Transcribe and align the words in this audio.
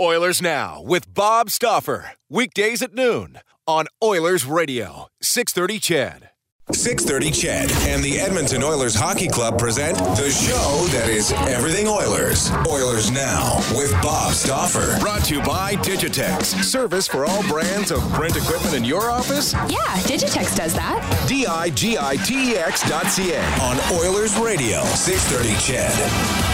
Oilers 0.00 0.40
Now 0.40 0.80
with 0.80 1.12
Bob 1.12 1.50
Stauffer. 1.50 2.12
Weekdays 2.30 2.82
at 2.82 2.94
noon 2.94 3.40
on 3.66 3.86
Oilers 4.00 4.46
Radio, 4.46 5.08
630 5.20 5.80
CHED. 5.80 6.30
630 6.70 7.30
CHED 7.32 7.72
and 7.88 8.04
the 8.04 8.20
Edmonton 8.20 8.62
Oilers 8.62 8.94
Hockey 8.94 9.26
Club 9.26 9.58
present 9.58 9.98
the 9.98 10.30
show 10.30 10.86
that 10.92 11.08
is 11.08 11.32
everything 11.48 11.88
Oilers. 11.88 12.48
Oilers 12.68 13.10
Now 13.10 13.56
with 13.74 13.90
Bob 14.00 14.34
Stauffer. 14.34 15.00
Brought 15.00 15.24
to 15.24 15.34
you 15.34 15.42
by 15.42 15.74
Digitex. 15.74 16.62
Service 16.62 17.08
for 17.08 17.26
all 17.26 17.42
brands 17.48 17.90
of 17.90 18.00
print 18.12 18.36
equipment 18.36 18.76
in 18.76 18.84
your 18.84 19.10
office? 19.10 19.52
Yeah, 19.52 19.96
Digitex 20.06 20.54
does 20.54 20.74
that. 20.74 21.24
D-I-G-I-T-E-X 21.26 22.88
dot 22.88 23.06
C-A 23.06 23.40
on 23.60 23.78
Oilers 23.98 24.38
Radio, 24.38 24.84
630 24.84 25.58
CHED. 25.58 26.47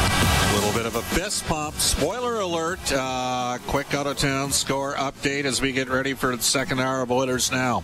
Of 0.94 1.12
a 1.12 1.14
fist 1.16 1.44
pump. 1.46 1.74
Spoiler 1.80 2.38
alert. 2.38 2.78
Uh, 2.92 3.58
quick 3.66 3.94
out 3.94 4.06
of 4.06 4.16
town 4.16 4.52
score 4.52 4.94
update 4.94 5.44
as 5.44 5.60
we 5.60 5.72
get 5.72 5.88
ready 5.88 6.14
for 6.14 6.36
the 6.36 6.40
second 6.40 6.78
hour 6.78 7.02
of 7.02 7.10
Oilers 7.10 7.50
now. 7.50 7.82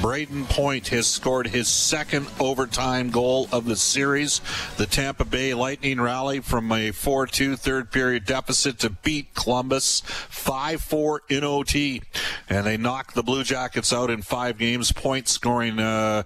Brayden 0.00 0.48
Point 0.48 0.88
has 0.88 1.06
scored 1.06 1.46
his 1.46 1.68
second 1.68 2.26
overtime 2.40 3.10
goal 3.10 3.48
of 3.52 3.66
the 3.66 3.76
series. 3.76 4.40
The 4.78 4.86
Tampa 4.86 5.24
Bay 5.24 5.54
Lightning 5.54 6.00
rally 6.00 6.40
from 6.40 6.72
a 6.72 6.90
4 6.90 7.28
2 7.28 7.54
third 7.54 7.92
period 7.92 8.24
deficit 8.24 8.80
to 8.80 8.90
beat 8.90 9.32
Columbus 9.34 10.00
5 10.00 10.80
4 10.80 11.22
in 11.28 11.44
OT. 11.44 12.02
And 12.48 12.66
they 12.66 12.76
knocked 12.76 13.14
the 13.14 13.22
Blue 13.22 13.44
Jackets 13.44 13.92
out 13.92 14.10
in 14.10 14.22
five 14.22 14.58
games. 14.58 14.90
Point 14.90 15.28
scoring. 15.28 15.78
Uh, 15.78 16.24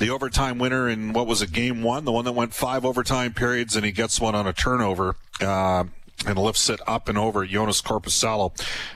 the 0.00 0.10
overtime 0.10 0.58
winner 0.58 0.88
in 0.88 1.12
what 1.12 1.26
was 1.26 1.42
a 1.42 1.46
game 1.46 1.82
one, 1.82 2.06
the 2.06 2.10
one 2.10 2.24
that 2.24 2.32
went 2.32 2.54
five 2.54 2.84
overtime 2.84 3.34
periods, 3.34 3.76
and 3.76 3.84
he 3.84 3.92
gets 3.92 4.20
one 4.20 4.34
on 4.34 4.46
a 4.46 4.52
turnover. 4.52 5.14
Uh, 5.40 5.84
and 6.26 6.36
lifts 6.36 6.68
it 6.68 6.78
up 6.86 7.08
and 7.08 7.16
over 7.16 7.46
Jonas 7.46 7.80
Korpisalo. 7.80 8.52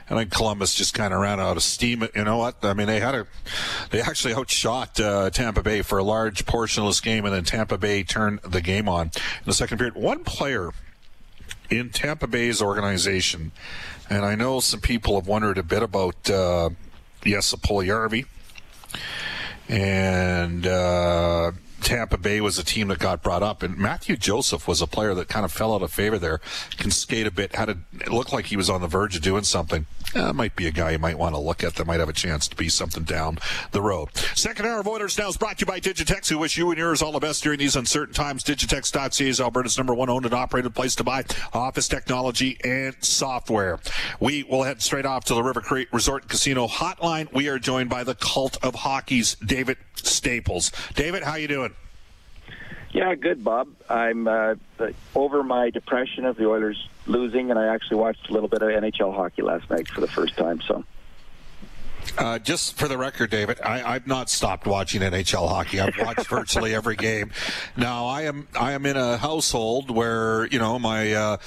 And 0.07 0.19
then 0.19 0.29
Columbus 0.29 0.75
just 0.75 0.93
kind 0.93 1.11
of 1.11 1.19
ran 1.19 1.39
out 1.39 1.57
of 1.57 1.63
steam. 1.63 2.07
You 2.13 2.23
know 2.23 2.37
what? 2.37 2.63
I 2.63 2.75
mean, 2.75 2.85
they 2.85 2.99
had 2.99 3.15
a, 3.15 3.25
they 3.89 3.99
actually 3.99 4.35
outshot 4.35 4.99
uh, 4.99 5.31
Tampa 5.31 5.63
Bay 5.63 5.81
for 5.81 5.97
a 5.97 6.03
large 6.03 6.45
portion 6.45 6.83
of 6.83 6.89
this 6.89 7.01
game, 7.01 7.25
and 7.25 7.33
then 7.33 7.43
Tampa 7.43 7.79
Bay 7.79 8.03
turned 8.03 8.41
the 8.43 8.61
game 8.61 8.87
on 8.87 9.07
in 9.07 9.45
the 9.45 9.53
second 9.53 9.79
period. 9.79 9.95
One 9.95 10.23
player 10.23 10.69
in 11.71 11.89
Tampa 11.89 12.27
Bay's 12.27 12.61
organization, 12.61 13.51
and 14.07 14.23
I 14.23 14.35
know 14.35 14.59
some 14.59 14.81
people 14.81 15.15
have 15.15 15.27
wondered 15.27 15.57
a 15.57 15.63
bit 15.63 15.81
about 15.81 16.29
uh, 16.29 16.69
and 19.67 20.65
uh, 20.67 21.51
Tampa 21.81 22.17
Bay 22.17 22.41
was 22.41 22.57
a 22.57 22.63
team 22.63 22.87
that 22.87 22.99
got 22.99 23.21
brought 23.21 23.43
up, 23.43 23.61
and 23.61 23.77
Mathieu 23.77 24.17
Joseph 24.17 24.67
was 24.67 24.81
a 24.81 24.87
player 24.87 25.13
that 25.13 25.27
kind 25.27 25.45
of 25.45 25.51
fell 25.51 25.73
out 25.73 25.81
of 25.81 25.91
favor 25.91 26.17
there. 26.17 26.39
Can 26.77 26.91
skate 26.91 27.27
a 27.27 27.31
bit, 27.31 27.55
had 27.55 27.69
a, 27.69 27.77
it 27.93 28.09
looked 28.09 28.33
like 28.33 28.47
he 28.47 28.57
was 28.57 28.69
on 28.69 28.81
the 28.81 28.87
verge 28.87 29.15
of 29.15 29.21
doing 29.21 29.43
something. 29.43 29.85
Uh, 30.15 30.31
might 30.31 30.55
be 30.55 30.65
a 30.65 30.71
guy 30.71 30.91
you 30.91 30.99
might 30.99 31.19
want 31.19 31.35
to 31.35 31.41
look 31.41 31.61
at 31.61 31.75
that 31.75 31.85
might 31.85 31.99
have 31.99 32.07
a 32.07 32.13
chance 32.13 32.47
to 32.47 32.55
be 32.55 32.69
something 32.69 33.03
down 33.03 33.37
the 33.71 33.81
road. 33.81 34.07
Second 34.33 34.65
hour 34.65 34.79
of 34.79 34.87
Oilers 34.87 35.17
Now 35.17 35.27
is 35.27 35.35
brought 35.35 35.57
to 35.57 35.63
you 35.63 35.65
by 35.65 35.81
Digitex, 35.81 36.29
who 36.29 36.37
wish 36.37 36.57
you 36.57 36.69
and 36.69 36.77
yours 36.77 37.01
all 37.01 37.11
the 37.11 37.19
best 37.19 37.43
during 37.43 37.59
these 37.59 37.75
uncertain 37.75 38.13
times. 38.13 38.41
Digitex.ca 38.43 39.27
is 39.27 39.41
Alberta's 39.41 39.77
number 39.77 39.93
one 39.93 40.09
owned 40.09 40.23
and 40.25 40.33
operated 40.33 40.73
place 40.73 40.95
to 40.95 41.03
buy 41.03 41.25
office 41.51 41.89
technology 41.89 42.57
and 42.63 42.95
software. 43.03 43.79
We 44.21 44.43
will 44.43 44.63
head 44.63 44.81
straight 44.81 45.05
off 45.05 45.25
to 45.25 45.33
the 45.33 45.43
River 45.43 45.59
Cree 45.59 45.87
Resort 45.91 46.29
Casino 46.29 46.67
Hotline. 46.67 47.31
We 47.33 47.49
are 47.49 47.59
joined 47.59 47.89
by 47.89 48.05
the 48.05 48.15
cult 48.15 48.57
of 48.63 48.75
hockey's 48.75 49.35
David 49.35 49.77
Staples. 49.95 50.71
David, 50.95 51.23
how 51.23 51.35
you 51.35 51.49
doing? 51.49 51.75
Yeah, 52.95 53.13
good, 53.15 53.43
Bob. 53.43 53.67
I'm 53.89 54.25
uh, 54.25 54.55
over 55.13 55.43
my 55.43 55.69
depression 55.69 56.23
of 56.23 56.37
the 56.37 56.47
Oilers 56.47 56.87
losing, 57.05 57.49
and 57.49 57.59
I 57.59 57.73
actually 57.73 57.97
watched 57.97 58.29
a 58.29 58.33
little 58.33 58.47
bit 58.47 58.61
of 58.61 58.69
NHL 58.69 59.13
hockey 59.13 59.41
last 59.41 59.69
night 59.69 59.89
for 59.89 59.99
the 59.99 60.07
first 60.07 60.37
time. 60.37 60.61
So. 60.61 60.85
Uh, 62.17 62.39
just 62.39 62.77
for 62.77 62.87
the 62.87 62.97
record, 62.97 63.29
David, 63.29 63.59
I, 63.61 63.93
have 63.93 64.07
not 64.07 64.29
stopped 64.29 64.65
watching 64.65 65.01
NHL 65.01 65.49
hockey. 65.49 65.79
I've 65.79 65.97
watched 65.97 66.27
virtually 66.27 66.73
every 66.73 66.95
game. 66.95 67.31
Now, 67.75 68.07
I 68.07 68.23
am 68.23 68.47
I 68.57 68.71
am 68.71 68.85
in 68.85 68.95
a 68.95 69.17
household 69.17 69.89
where 69.89 70.45
you 70.47 70.59
know 70.59 70.79
my 70.79 71.13
uh, 71.13 71.37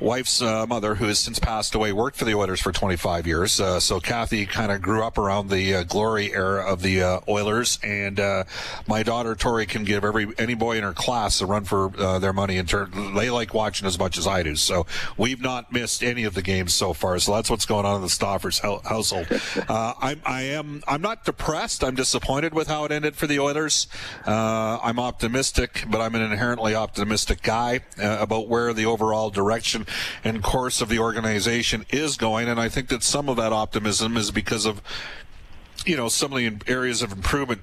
wife's 0.00 0.42
uh, 0.42 0.66
mother, 0.66 0.96
who 0.96 1.06
has 1.06 1.18
since 1.18 1.38
passed 1.38 1.74
away, 1.74 1.92
worked 1.92 2.16
for 2.16 2.24
the 2.24 2.34
Oilers 2.34 2.60
for 2.60 2.72
25 2.72 3.26
years. 3.26 3.60
Uh, 3.60 3.78
so 3.78 4.00
Kathy 4.00 4.46
kind 4.46 4.72
of 4.72 4.82
grew 4.82 5.02
up 5.02 5.16
around 5.16 5.48
the 5.48 5.76
uh, 5.76 5.82
glory 5.84 6.34
era 6.34 6.64
of 6.66 6.82
the 6.82 7.02
uh, 7.02 7.20
Oilers, 7.28 7.78
and 7.82 8.20
my 8.86 9.02
daughter 9.02 9.34
Tori 9.34 9.66
can 9.66 9.84
give 9.84 10.04
every 10.04 10.26
any 10.38 10.54
boy 10.54 10.76
in 10.76 10.82
her 10.82 10.92
class 10.92 11.40
a 11.40 11.46
run 11.46 11.64
for 11.64 11.90
their 12.20 12.32
money. 12.32 12.56
In 12.56 12.66
turn, 12.66 13.14
they 13.14 13.30
like 13.30 13.54
watching 13.54 13.86
as 13.86 13.98
much 13.98 14.18
as 14.18 14.26
I 14.26 14.42
do. 14.42 14.56
So 14.56 14.86
we've 15.16 15.40
not 15.40 15.72
missed 15.72 16.02
any 16.02 16.24
of 16.24 16.34
the 16.34 16.42
games 16.42 16.74
so 16.74 16.92
far. 16.92 17.18
So 17.18 17.34
that's 17.34 17.48
what's 17.48 17.66
going 17.66 17.86
on 17.86 17.96
in 17.96 18.02
the 18.02 18.08
Stauffers 18.08 18.60
household. 18.84 19.26
I'm 20.06 20.22
I 20.24 20.42
am 20.42 20.84
I'm 20.86 21.02
not 21.02 21.24
depressed. 21.24 21.82
I'm 21.82 21.96
disappointed 21.96 22.54
with 22.54 22.68
how 22.68 22.84
it 22.84 22.92
ended 22.92 23.16
for 23.16 23.26
the 23.26 23.40
Oilers. 23.40 23.88
Uh, 24.24 24.78
I'm 24.80 25.00
optimistic, 25.00 25.84
but 25.88 26.00
I'm 26.00 26.14
an 26.14 26.22
inherently 26.22 26.76
optimistic 26.76 27.42
guy 27.42 27.80
uh, 28.00 28.18
about 28.20 28.46
where 28.46 28.72
the 28.72 28.86
overall 28.86 29.30
direction 29.30 29.84
and 30.22 30.44
course 30.44 30.80
of 30.80 30.88
the 30.88 31.00
organization 31.00 31.86
is 31.90 32.16
going. 32.16 32.48
And 32.48 32.60
I 32.60 32.68
think 32.68 32.88
that 32.88 33.02
some 33.02 33.28
of 33.28 33.36
that 33.38 33.52
optimism 33.52 34.16
is 34.16 34.30
because 34.30 34.64
of, 34.64 34.80
you 35.84 35.96
know, 35.96 36.08
some 36.08 36.32
of 36.32 36.38
the 36.38 36.70
areas 36.70 37.02
of 37.02 37.10
improvement 37.10 37.62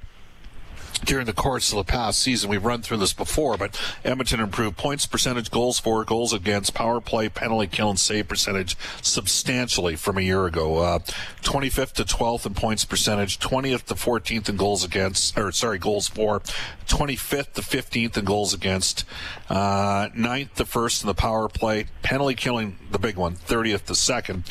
during 1.05 1.25
the 1.25 1.33
course 1.33 1.71
of 1.71 1.77
the 1.77 1.83
past 1.83 2.19
season. 2.19 2.49
We've 2.49 2.63
run 2.63 2.81
through 2.81 2.97
this 2.97 3.13
before, 3.13 3.57
but 3.57 3.79
Edmonton 4.03 4.39
improved 4.39 4.77
points 4.77 5.05
percentage, 5.05 5.51
goals 5.51 5.79
for, 5.79 6.03
goals 6.03 6.33
against, 6.33 6.73
power 6.73 7.01
play, 7.01 7.29
penalty 7.29 7.67
kill, 7.67 7.89
and 7.89 7.99
save 7.99 8.27
percentage 8.27 8.77
substantially 9.01 9.95
from 9.95 10.17
a 10.17 10.21
year 10.21 10.45
ago. 10.45 10.77
Uh, 10.77 10.99
25th 11.41 11.93
to 11.93 12.03
12th 12.03 12.45
in 12.45 12.53
points 12.53 12.85
percentage, 12.85 13.39
20th 13.39 13.83
to 13.85 13.95
14th 13.95 14.49
in 14.49 14.57
goals 14.57 14.83
against, 14.83 15.37
or 15.37 15.51
sorry, 15.51 15.77
goals 15.77 16.07
for, 16.07 16.39
25th 16.88 17.53
to 17.53 17.61
15th 17.61 18.17
in 18.17 18.25
goals 18.25 18.53
against, 18.53 19.06
uh, 19.49 20.09
9th 20.09 20.53
to 20.53 20.63
1st 20.63 21.03
in 21.03 21.07
the 21.07 21.13
power 21.13 21.47
play, 21.47 21.85
penalty 22.01 22.35
killing, 22.35 22.77
the 22.91 22.99
big 22.99 23.17
one, 23.17 23.35
30th 23.35 23.85
to 23.85 23.94
2nd. 23.94 24.44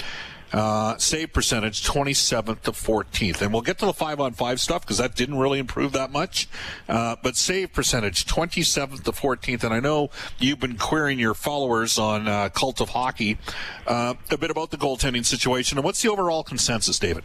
Uh, 0.52 0.96
save 0.98 1.32
percentage 1.32 1.82
27th 1.86 2.60
to 2.62 2.72
14th. 2.72 3.40
And 3.40 3.52
we'll 3.52 3.62
get 3.62 3.78
to 3.78 3.86
the 3.86 3.92
five 3.92 4.20
on 4.20 4.32
five 4.32 4.60
stuff 4.60 4.82
because 4.82 4.98
that 4.98 5.14
didn't 5.14 5.38
really 5.38 5.58
improve 5.58 5.92
that 5.92 6.12
much. 6.12 6.48
Uh, 6.88 7.16
but 7.22 7.36
save 7.36 7.72
percentage 7.72 8.26
27th 8.26 9.02
to 9.04 9.12
14th. 9.12 9.64
And 9.64 9.72
I 9.72 9.80
know 9.80 10.10
you've 10.38 10.60
been 10.60 10.76
querying 10.76 11.18
your 11.18 11.34
followers 11.34 11.98
on 11.98 12.28
uh, 12.28 12.50
Cult 12.50 12.80
of 12.80 12.90
Hockey 12.90 13.38
uh, 13.86 14.14
a 14.30 14.36
bit 14.36 14.50
about 14.50 14.70
the 14.70 14.76
goaltending 14.76 15.24
situation. 15.24 15.78
And 15.78 15.84
what's 15.84 16.02
the 16.02 16.10
overall 16.10 16.42
consensus, 16.42 16.98
David? 16.98 17.24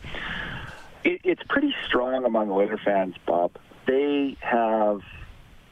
It, 1.03 1.21
it's 1.23 1.43
pretty 1.49 1.73
strong 1.85 2.25
among 2.25 2.49
Oiler 2.49 2.79
fans, 2.83 3.15
Bob. 3.25 3.51
They 3.85 4.37
have 4.41 5.01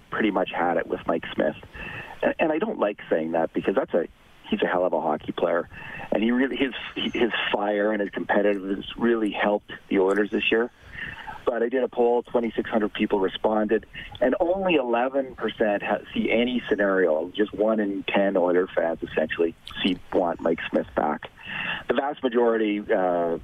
pretty 0.09 0.31
much 0.31 0.49
had 0.51 0.77
it 0.77 0.87
with 0.87 1.01
Mike 1.07 1.25
Smith. 1.33 1.55
And, 2.21 2.35
and 2.39 2.51
I 2.51 2.57
don't 2.57 2.79
like 2.79 2.99
saying 3.09 3.33
that 3.33 3.53
because 3.53 3.75
that's 3.75 3.93
a 3.93 4.07
he's 4.49 4.61
a 4.61 4.67
hell 4.67 4.85
of 4.85 4.93
a 4.93 5.01
hockey 5.01 5.31
player, 5.31 5.69
and 6.11 6.23
he 6.23 6.31
really 6.31 6.55
his 6.55 6.73
his 7.13 7.31
fire 7.51 7.91
and 7.91 8.01
his 8.01 8.09
competitiveness 8.09 8.85
really 8.97 9.31
helped 9.31 9.71
the 9.89 9.99
Oilers 9.99 10.29
this 10.31 10.51
year. 10.51 10.71
but 11.45 11.61
I 11.61 11.69
did 11.69 11.83
a 11.83 11.87
poll. 11.87 12.23
2,600 12.23 12.91
people 12.93 13.19
responded, 13.19 13.85
and 14.19 14.35
only 14.39 14.77
11% 14.77 16.03
see 16.13 16.31
any 16.31 16.61
scenario. 16.67 17.29
Just 17.35 17.53
one 17.53 17.79
in 17.79 18.03
10 18.03 18.35
Oiler 18.35 18.67
fans 18.67 18.99
essentially 19.03 19.55
see 19.83 19.97
want 20.11 20.41
Mike 20.41 20.59
Smith 20.69 20.87
back. 20.95 21.29
The 21.87 21.93
vast 21.93 22.23
majority, 22.23 22.79
uh, 22.79 23.37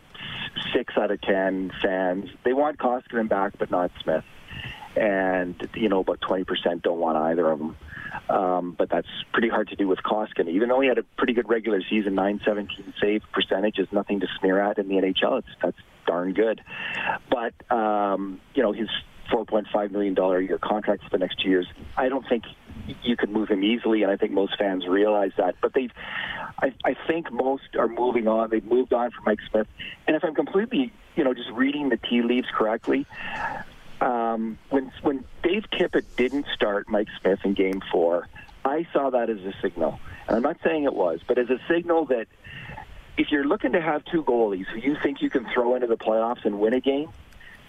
six 0.74 0.98
out 0.98 1.12
of 1.12 1.22
10 1.22 1.72
fans, 1.82 2.30
they 2.44 2.54
want 2.54 2.78
Koskinen 2.80 3.30
back, 3.30 3.54
but 3.58 3.70
not 3.72 3.92
Smith. 4.02 4.26
And 4.96 5.70
you 5.76 5.88
know, 5.88 6.00
about 6.00 6.20
20% 6.22 6.82
don't 6.82 7.00
want 7.00 7.18
either 7.18 7.50
of 7.50 7.60
them. 7.60 7.78
Um, 8.30 8.76
but 8.78 8.90
that's 8.90 9.08
pretty 9.34 9.50
hard 9.50 9.70
to 9.70 9.76
do 9.76 9.88
with 9.88 10.00
Koskinen. 10.00 10.50
Even 10.50 10.70
though 10.70 10.82
he 10.82 10.88
had 10.88 10.98
a 10.98 11.04
pretty 11.18 11.34
good 11.34 11.50
regular 11.50 11.82
season, 11.90 12.16
917 12.16 12.94
save 13.02 13.22
percentage 13.32 13.80
is 13.80 13.88
nothing 13.92 14.20
to 14.20 14.28
sneer 14.40 14.60
at 14.60 14.78
in 14.78 14.88
the 14.88 14.96
NHL. 14.96 15.40
It's 15.40 15.48
that's 15.62 15.78
darn 16.06 16.34
good. 16.34 16.62
But 17.30 17.54
um, 17.76 18.40
you 18.54 18.64
know, 18.64 18.72
his 18.72 18.90
4.5 19.32 19.92
million 19.92 20.14
dollar 20.14 20.40
a 20.40 20.44
year 20.44 20.58
contract 20.58 21.04
for 21.04 21.10
the 21.10 21.18
next 21.18 21.42
two 21.42 21.50
years. 21.50 21.68
I 21.98 22.10
don't 22.10 22.28
think 22.28 22.44
you 23.04 23.16
can 23.16 23.32
move 23.32 23.50
him 23.50 23.64
easily, 23.64 24.04
and 24.04 24.12
I 24.12 24.18
think 24.18 24.32
most 24.32 24.58
fans 24.58 24.86
realize 24.88 25.32
that. 25.38 25.56
But 25.62 25.74
they, 25.74 25.90
I, 26.62 26.74
I 26.84 26.96
think 27.08 27.32
most 27.32 27.76
are 27.78 27.88
moving 27.88 28.28
on. 28.28 28.50
They've 28.50 28.64
moved 28.64 28.94
on 28.94 29.12
from 29.12 29.24
Mike 29.26 29.40
Smith, 29.50 29.68
and 30.08 30.16
if 30.16 30.24
I'm 30.24 30.36
completely, 30.36 30.92
you 31.16 31.24
know, 31.24 31.34
just 31.34 31.50
reading 31.52 31.90
the 31.90 31.98
tea 31.98 32.22
leaves 32.22 32.48
correctly, 32.54 33.06
um, 34.02 34.58
when 34.70 34.92
when 35.04 35.24
Dave 35.44 35.66
Tippett 35.72 36.04
didn't 36.18 36.48
start 36.54 36.90
Mike 36.90 37.08
Smith 37.22 37.40
in 37.44 37.54
Game 37.54 37.82
Four, 37.92 38.28
I 38.66 38.88
saw 38.92 39.12
that 39.12 39.30
as 39.30 39.40
a 39.40 39.54
signal, 39.62 40.00
and 40.28 40.38
I'm 40.38 40.44
not 40.44 40.58
saying 40.64 40.84
it 40.84 40.94
was, 40.94 41.22
but 41.28 41.38
as 41.38 41.50
a 41.50 41.60
signal 41.70 42.06
that 42.06 42.28
if 43.18 43.32
you're 43.32 43.46
looking 43.46 43.74
to 43.74 43.82
have 43.82 44.04
two 44.06 44.24
goalies 44.24 44.66
who 44.66 44.80
you 44.80 44.98
think 45.02 45.22
you 45.22 45.30
can 45.30 45.48
throw 45.54 45.76
into 45.76 45.88
the 45.88 45.98
playoffs 45.98 46.46
and 46.46 46.60
win 46.60 46.74
a 46.74 46.82
game, 46.82 47.10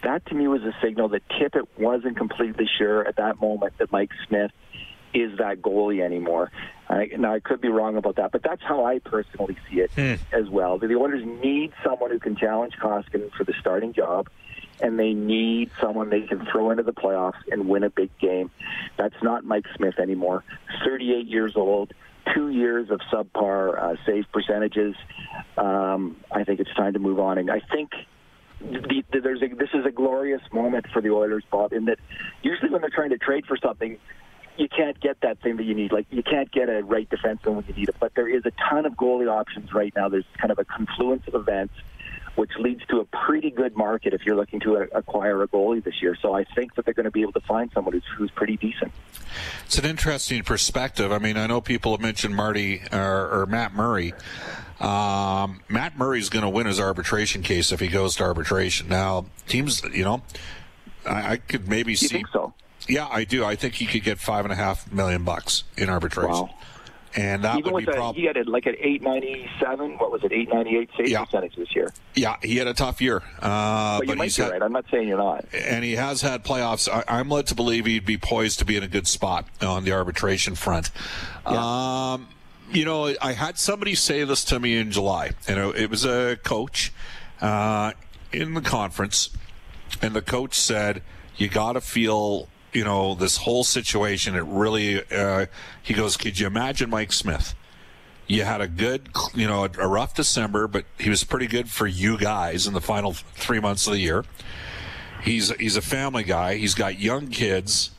that 0.03 0.25
to 0.27 0.35
me 0.35 0.49
was 0.49 0.63
a 0.63 0.75
signal 0.83 1.09
that 1.09 1.23
Tippett 1.29 1.67
wasn't 1.79 2.17
completely 2.17 2.69
sure 2.79 3.07
at 3.07 3.17
that 3.17 3.41
moment 3.41 3.75
that 3.79 3.93
Mike 3.93 4.11
Smith 4.27 4.51
is 5.13 5.37
that 5.39 5.61
goalie 5.61 6.03
anymore. 6.03 6.51
I, 6.89 7.11
now 7.19 7.35
I 7.35 7.41
could 7.41 7.61
be 7.61 7.69
wrong 7.69 7.97
about 7.97 8.17
that, 8.17 8.33
but 8.33 8.43
that's 8.43 8.63
how 8.63 8.85
I 8.85 8.99
personally 8.99 9.57
see 9.71 9.81
it 9.81 9.91
as 10.33 10.49
well. 10.49 10.79
The 10.79 10.95
Oilers 10.95 11.25
need 11.25 11.73
someone 11.85 12.11
who 12.11 12.19
can 12.19 12.37
challenge 12.37 12.75
Koskinen 12.81 13.31
for 13.33 13.45
the 13.45 13.53
starting 13.61 13.93
job 13.93 14.29
and 14.83 14.99
they 14.99 15.15
need 15.15 15.71
someone 15.81 16.11
they 16.11 16.23
can 16.23 16.45
throw 16.51 16.71
into 16.71 16.83
the 16.83 16.93
playoffs 16.93 17.41
and 17.51 17.69
win 17.69 17.85
a 17.85 17.91
big 17.91 18.11
game. 18.19 18.51
That's 18.99 19.15
not 19.23 19.45
Mike 19.45 19.65
Smith 19.77 19.99
anymore. 19.99 20.45
38 20.85 21.27
years 21.27 21.53
old, 21.57 21.95
two 22.35 22.51
years 22.51 22.91
of 22.91 23.01
subpar 23.13 23.79
uh, 23.79 23.97
save 24.05 24.25
percentages. 24.33 24.95
Um, 25.57 26.17
I 26.31 26.45
think 26.45 26.61
it's 26.61 26.75
time 26.75 26.93
to 26.95 26.99
move 26.99 27.19
on, 27.19 27.39
and 27.39 27.51
I 27.51 27.61
think. 27.73 27.93
The, 28.61 29.03
the, 29.11 29.19
there's 29.21 29.43
a, 29.43 29.49
this 29.49 29.71
is 29.75 29.85
a 29.85 29.91
glorious 29.91 30.41
moment 30.53 30.87
for 30.93 31.03
the 31.03 31.11
Oilers, 31.11 31.43
Bob, 31.51 31.73
in 31.73 31.87
that 31.87 31.99
usually 32.43 32.71
when 32.71 32.81
they're 32.81 32.91
trying 32.91 33.11
to 33.11 33.19
trade 33.19 33.45
for 33.45 33.57
something, 33.57 33.99
you 34.57 34.69
can't 34.69 35.01
get 35.01 35.21
that 35.23 35.41
thing 35.43 35.57
that 35.57 35.65
you 35.65 35.75
need. 35.75 35.91
Like 35.91 36.07
you 36.11 36.23
can't 36.23 36.49
get 36.53 36.69
a 36.69 36.83
right 36.85 37.09
defenseman 37.11 37.57
when 37.57 37.65
you 37.67 37.75
need 37.75 37.89
it. 37.89 37.97
But 37.99 38.15
there 38.15 38.29
is 38.29 38.47
a 38.47 38.53
ton 38.71 38.87
of 38.87 38.93
goalie 38.93 39.29
options 39.29 39.73
right 39.73 39.93
now. 39.97 40.09
There's 40.09 40.25
kind 40.39 40.53
of 40.53 40.61
a 40.61 40.65
confluence 40.65 41.25
of 41.27 41.35
events 41.35 41.75
which 42.37 42.51
leads 42.59 42.85
to 42.87 43.01
a 43.01 43.05
pretty 43.05 43.51
good 43.51 43.77
market 43.77 44.15
if 44.15 44.25
you're 44.25 44.37
looking 44.37 44.59
to 44.61 44.77
acquire 44.93 45.43
a 45.43 45.49
goalie 45.49 45.83
this 45.85 46.01
year. 46.01 46.17
So 46.21 46.35
I 46.35 46.45
think 46.45 46.75
that 46.77 46.85
they're 46.85 46.95
going 46.95 47.05
to 47.05 47.11
be 47.11 47.23
able 47.23 47.33
to 47.33 47.41
find 47.41 47.71
someone 47.75 47.93
who's, 47.95 48.05
who's 48.17 48.31
pretty 48.31 48.57
decent. 48.57 48.93
It's 49.67 49.79
an 49.79 49.85
interesting 49.85 50.43
perspective. 50.43 51.13
I 51.13 51.19
mean, 51.19 51.37
I 51.37 51.47
know 51.47 51.61
people 51.61 51.93
have 51.93 52.01
mentioned 52.01 52.35
Marty 52.35 52.83
or, 52.93 53.43
or 53.43 53.47
Matt 53.47 53.75
Murray. 53.75 54.15
Um, 54.81 55.61
Matt 55.69 55.97
Murray's 55.97 56.29
going 56.29 56.43
to 56.43 56.49
win 56.49 56.67
his 56.67 56.81
arbitration 56.81 57.43
case 57.43 57.71
if 57.71 57.81
he 57.81 57.89
goes 57.89 58.17
to 58.17 58.25
arbitration. 58.25 58.89
Now, 58.89 59.27
teams, 59.47 59.83
you 59.93 60.05
know, 60.05 60.23
I, 61.07 61.33
I 61.33 61.37
could 61.37 61.69
maybe 61.69 61.93
You 61.93 61.97
see. 61.97 62.09
think 62.09 62.29
so? 62.33 62.53
Yeah, 62.89 63.07
I 63.09 63.25
do. 63.25 63.45
I 63.45 63.55
think 63.55 63.75
he 63.75 63.87
could 63.87 64.03
get 64.03 64.19
five 64.19 64.45
and 64.45 64.53
a 64.53 64.57
half 64.57 64.91
million 64.91 65.23
bucks 65.23 65.63
in 65.77 65.89
arbitration. 65.89 66.33
Wow. 66.33 66.55
And 67.15 67.45
that 67.45 67.59
Even 67.59 67.73
would 67.75 67.87
with 67.87 67.95
be 67.95 68.01
a, 68.01 68.13
he 68.13 68.25
had 68.25 68.37
a, 68.37 68.45
like 68.51 68.67
an 68.67 68.77
897, 68.79 69.99
what 69.99 70.11
was 70.11 70.25
it, 70.25 70.33
898 70.33 70.91
save 70.97 71.09
Yeah. 71.09 71.25
percentage 71.25 71.57
this 71.57 71.75
year. 71.75 71.93
yeah. 72.15 72.37
He 72.43 72.57
had 72.57 72.67
a 72.67 72.75
tough 72.75 73.01
year, 73.01 73.23
uh, 73.41 73.99
But, 73.99 74.09
you 74.09 74.17
might 74.17 74.35
be 74.37 74.43
had, 74.43 74.53
right. 74.53 74.63
I'm 74.63 74.73
not 74.73 74.87
saying 74.91 75.09
you're 75.09 75.19
not. 75.19 75.45
and 75.53 75.85
he 75.85 75.93
has 75.97 76.23
had 76.23 76.45
playoffs. 76.45 76.89
I, 76.89 77.05
I'm 77.09 77.29
led 77.29 77.47
to 77.49 77.55
believe 77.55 77.87
he'd 77.87 78.07
be 78.07 78.17
poised 78.17 78.59
to 78.61 78.65
be 78.65 78.77
in 78.77 78.83
a 78.83 78.89
good 78.89 79.07
spot 79.07 79.47
on 79.61 79.85
the 79.85 79.93
arbitration 79.93 80.55
front. 80.55 80.91
Um, 81.47 82.29
you 82.73 82.85
know, 82.85 83.15
I 83.21 83.33
had 83.33 83.59
somebody 83.59 83.95
say 83.95 84.25
this 84.25 84.45
to 84.47 84.59
me 84.61 84.77
in 84.79 84.91
July, 84.91 85.33
and 85.47 85.59
it, 85.59 85.77
it 85.83 85.91
was 85.91 86.05
a 86.05 86.39
coach 86.43 86.93
uh, 87.41 87.93
in 88.33 88.55
the 88.55 88.61
conference, 88.63 89.31
and 90.01 90.15
the 90.15 90.23
coach 90.23 90.55
said, 90.55 91.03
"You 91.37 91.49
got 91.49 91.75
to 91.75 91.81
feel." 91.81 92.49
You 92.73 92.85
know 92.85 93.15
this 93.15 93.39
whole 93.39 93.65
situation. 93.65 94.35
It 94.35 94.45
really. 94.47 95.03
Uh, 95.11 95.47
he 95.83 95.95
goes. 95.95 96.17
Could 96.17 96.39
you 96.39 96.47
imagine 96.47 96.91
Mike 96.91 97.13
Smith? 97.13 97.55
you 98.33 98.45
had 98.45 98.61
a 98.61 98.69
good, 98.69 99.09
you 99.35 99.47
know, 99.47 99.65
a 99.65 99.89
rough 99.89 100.15
December, 100.15 100.67
but 100.67 100.85
he 100.99 101.11
was 101.11 101.25
pretty 101.25 101.47
good 101.47 101.69
for 101.69 101.87
you 101.87 102.17
guys 102.17 102.67
in 102.67 102.73
the 102.73 102.81
final 102.81 103.13
three 103.13 103.61
months 103.61 103.87
of 103.87 103.93
the 103.93 103.99
year. 103.99 104.25
He's 105.23 105.51
he's 105.57 105.77
a 105.77 105.83
family 105.83 106.25
guy. 106.25 106.57
He's 106.57 106.75
got 106.75 106.99
young 106.99 107.29
kids, 107.29 107.91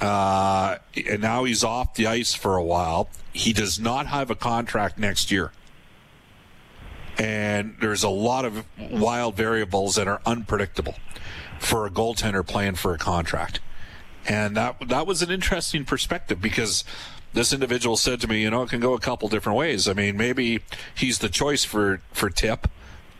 uh, 0.00 0.78
and 1.08 1.20
now 1.20 1.44
he's 1.44 1.64
off 1.64 1.94
the 1.94 2.06
ice 2.06 2.32
for 2.32 2.56
a 2.56 2.62
while. 2.62 3.08
He 3.32 3.52
does 3.52 3.78
not 3.78 4.06
have 4.06 4.30
a 4.30 4.34
contract 4.34 4.98
next 4.98 5.30
year, 5.30 5.52
and 7.18 7.76
there's 7.80 8.04
a 8.04 8.08
lot 8.08 8.44
of 8.44 8.64
wild 8.78 9.36
variables 9.36 9.96
that 9.96 10.06
are 10.06 10.22
unpredictable 10.24 10.94
for 11.58 11.86
a 11.86 11.90
goaltender 11.90 12.46
playing 12.46 12.76
for 12.76 12.94
a 12.94 12.98
contract. 12.98 13.60
And 14.28 14.56
that 14.56 14.76
that 14.88 15.06
was 15.06 15.22
an 15.22 15.30
interesting 15.30 15.84
perspective 15.84 16.40
because 16.40 16.84
this 17.32 17.52
individual 17.52 17.96
said 17.96 18.20
to 18.20 18.28
me, 18.28 18.42
you 18.42 18.50
know, 18.50 18.62
it 18.62 18.68
can 18.68 18.80
go 18.80 18.94
a 18.94 19.00
couple 19.00 19.28
different 19.28 19.58
ways. 19.58 19.88
I 19.88 19.94
mean, 19.94 20.16
maybe 20.16 20.60
he's 20.94 21.18
the 21.18 21.28
choice 21.28 21.64
for 21.64 22.00
for 22.12 22.30
Tip, 22.30 22.68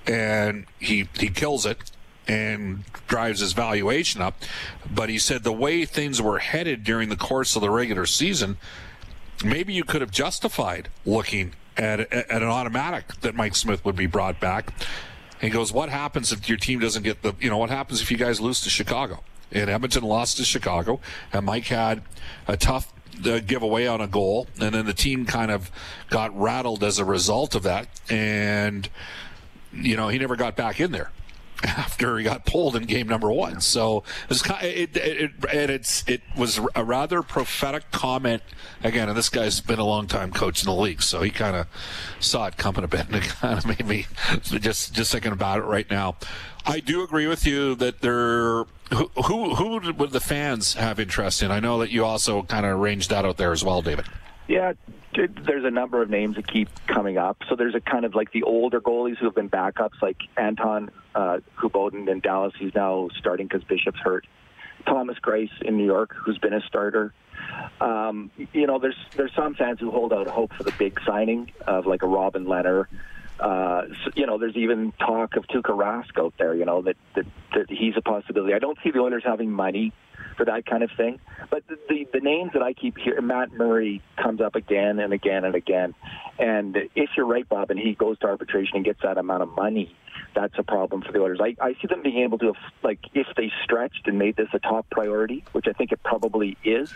and 0.07 0.67
he 0.79 1.09
he 1.15 1.29
kills 1.29 1.67
it 1.67 1.91
and 2.29 2.85
drives 3.09 3.41
his 3.41 3.53
valuation 3.53 4.21
up. 4.21 4.37
But 4.89 5.09
he 5.09 5.19
said 5.19 5.43
the 5.43 5.53
way 5.53 5.85
things 5.85 6.23
were 6.23 6.39
headed 6.39 6.85
during 6.85 7.09
the 7.09 7.17
course 7.17 7.57
of 7.57 7.63
the 7.63 7.71
regular 7.71 8.07
season, 8.07 8.59
maybe 9.45 9.73
you 9.73 9.85
could 9.85 10.03
have 10.03 10.11
justified 10.11 10.89
looking 11.05 11.55
at 11.77 12.01
at 12.13 12.43
an 12.43 12.49
automatic 12.49 13.21
that 13.23 13.35
Mike 13.35 13.57
Smith 13.57 13.85
would 13.85 13.97
be 13.97 14.07
brought 14.07 14.39
back. 14.39 14.73
He 15.41 15.51
goes, 15.51 15.73
"What 15.73 15.89
happens 15.89 16.31
if 16.31 16.49
your 16.49 16.59
team 16.59 16.79
doesn't 16.79 17.03
get 17.03 17.23
the? 17.23 17.35
You 17.41 17.51
know, 17.51 17.59
what 17.59 17.71
happens 17.71 18.01
if 18.01 18.11
you 18.11 18.17
guys 18.17 18.41
lose 18.41 18.61
to 18.61 18.71
Chicago?" 18.71 19.25
And 19.53 19.69
Edmonton 19.69 20.03
lost 20.03 20.39
to 20.39 20.45
Chicago, 20.45 21.01
and 21.33 21.47
Mike 21.47 21.67
had 21.67 22.03
a 22.49 22.57
tough 22.57 22.93
uh, 23.25 23.41
giveaway 23.41 23.87
on 23.87 24.01
a 24.01 24.07
goal, 24.07 24.47
and 24.61 24.75
then 24.75 24.87
the 24.87 24.95
team 24.95 25.27
kind 25.27 25.51
of 25.51 25.71
got 26.09 26.37
rattled 26.39 26.83
as 26.83 26.99
a 26.99 27.05
result 27.05 27.55
of 27.55 27.63
that, 27.65 27.89
and 28.11 28.89
you 29.73 29.97
know 29.97 30.09
he 30.09 30.19
never 30.19 30.37
got 30.37 30.57
back 30.57 30.81
in 30.81 30.93
there 30.93 31.11
after 31.77 32.19
he 32.19 32.25
got 32.25 32.45
pulled 32.45 32.77
in 32.77 32.85
game 32.85 33.07
number 33.07 33.31
one. 33.31 33.61
So 33.61 33.99
it 34.25 34.29
was 34.29 34.43
kind 34.43 34.65
it, 34.65 34.97
it, 34.97 35.21
it, 35.21 35.31
and 35.53 35.71
it's 35.71 36.07
it 36.09 36.23
was 36.37 36.61
a 36.75 36.85
rather 36.85 37.23
prophetic 37.23 37.91
comment 37.91 38.43
again. 38.83 39.09
And 39.09 39.17
this 39.17 39.29
guy's 39.29 39.61
been 39.61 39.79
a 39.79 39.85
long 39.85 40.07
time 40.07 40.33
coach 40.33 40.63
in 40.63 40.67
the 40.67 40.75
league, 40.75 41.03
so 41.03 41.23
he 41.23 41.31
kind 41.31 41.57
of 41.57 41.67
saw 42.21 42.47
it 42.47 42.57
coming 42.57 42.85
a 42.85 42.89
bit, 42.89 43.07
and 43.07 43.17
it 43.17 43.23
kind 43.41 43.59
of 43.59 43.67
made 43.67 43.87
me 43.87 44.07
just 44.43 44.93
just 44.93 45.13
thinking 45.13 45.33
about 45.33 45.59
it 45.59 45.65
right 45.65 45.91
now. 45.91 46.17
I 46.65 46.81
do 46.81 47.03
agree 47.03 47.27
with 47.27 47.47
you 47.47 47.75
that 47.77 48.01
there. 48.01 48.65
Who, 48.93 49.11
who 49.25 49.55
who 49.55 49.93
would 49.93 50.11
the 50.11 50.21
fans 50.21 50.75
have 50.75 51.01
interest 51.01 51.43
in? 51.43 51.51
I 51.51 51.61
know 51.61 51.79
that 51.79 51.91
you 51.91 52.05
also 52.05 52.43
kind 52.43 52.67
of 52.67 52.79
arranged 52.79 53.09
that 53.11 53.25
out 53.25 53.39
there 53.39 53.53
as 53.53 53.65
well, 53.65 53.81
David. 53.81 54.05
Yeah, 54.53 54.75
there's 55.15 55.65
a 55.65 55.71
number 55.71 56.03
of 56.03 56.11
names 56.11 56.37
that 56.37 56.47
keep 56.47 56.69
coming 56.87 57.17
up. 57.17 57.39
So 57.49 57.57
there's 57.57 57.75
a 57.75 57.81
kind 57.81 58.05
of 58.05 58.15
like 58.15 58.33
the 58.33 58.43
older 58.43 58.83
goalies 58.83 59.17
who 59.17 59.25
have 59.25 59.35
been 59.35 59.49
backups, 59.49 60.03
like 60.03 60.19
Anton 60.37 60.91
uh, 61.15 61.39
Khudobin 61.57 62.07
in 62.07 62.21
Dallas, 62.21 62.53
who's 62.61 62.75
now 62.75 63.09
starting 63.17 63.47
because 63.47 63.65
Bishop's 63.65 63.99
hurt. 64.01 64.27
Thomas 64.85 65.17
Greiss 65.21 65.49
in 65.63 65.79
New 65.79 65.87
York, 65.87 66.15
who's 66.15 66.37
been 66.37 66.53
a 66.53 66.61
starter. 66.67 67.15
Um, 67.81 68.31
you 68.53 68.67
know, 68.67 68.79
there's 68.79 68.97
there's 69.17 69.35
some 69.35 69.55
fans 69.55 69.81
who 69.81 69.91
hold 69.91 70.13
out 70.13 70.27
hope 70.27 70.53
for 70.53 70.65
the 70.65 70.73
big 70.79 71.01
signing 71.07 71.51
of 71.67 71.87
like 71.87 72.03
a 72.03 72.07
Robin 72.07 72.45
Lehner. 72.45 72.89
Uh, 73.41 73.85
s- 73.91 74.13
you 74.15 74.27
know, 74.27 74.37
there's 74.37 74.57
even 74.57 74.93
talk 74.99 75.37
of 75.37 75.47
Tuukka 75.47 75.75
Rask 75.75 76.19
out 76.23 76.35
there. 76.39 76.55
You 76.55 76.67
know 76.67 76.83
that, 76.83 76.97
that 77.15 77.25
that 77.55 77.71
he's 77.71 77.95
a 77.97 78.03
possibility. 78.03 78.53
I 78.53 78.59
don't 78.59 78.77
see 78.85 78.91
the 78.91 78.99
Oilers 78.99 79.23
having 79.25 79.51
money 79.51 79.95
for 80.37 80.45
that 80.47 80.67
kind 80.67 80.83
of 80.83 80.91
thing. 80.97 81.19
But 81.51 81.65
the, 81.69 81.77
the 81.89 82.07
the 82.15 82.21
names 82.21 82.53
that 82.55 82.63
I 82.63 82.73
keep 82.73 82.97
hearing, 82.99 83.27
Matt 83.27 83.53
Murray 83.53 84.03
comes 84.23 84.41
up 84.41 84.55
again 84.55 84.99
and 84.99 85.13
again 85.13 85.45
and 85.45 85.55
again. 85.55 85.95
And 86.39 86.77
if 86.95 87.11
you're 87.17 87.27
right, 87.27 87.49
Bob, 87.49 87.71
and 87.71 87.79
he 87.79 87.95
goes 87.95 88.19
to 88.21 88.27
arbitration 88.27 88.77
and 88.77 88.85
gets 88.85 89.01
that 89.03 89.19
amount 89.19 89.43
of 89.43 89.51
money, 89.57 89.95
that's 90.35 90.55
a 90.59 90.63
problem 90.63 91.03
for 91.03 91.13
the 91.13 91.21
Oilers. 91.21 91.41
I, 91.43 91.55
I 91.61 91.73
see 91.75 91.89
them 91.89 92.03
being 92.03 92.19
able 92.19 92.39
to, 92.39 92.55
like, 92.83 93.01
if 93.15 93.27
they 93.37 93.53
stretched 93.65 94.07
and 94.07 94.19
made 94.19 94.37
this 94.37 94.49
a 94.55 94.59
top 94.59 94.89
priority, 94.91 95.45
which 95.53 95.67
I 95.69 95.73
think 95.73 95.93
it 95.93 96.03
probably 96.03 96.57
is. 96.65 96.89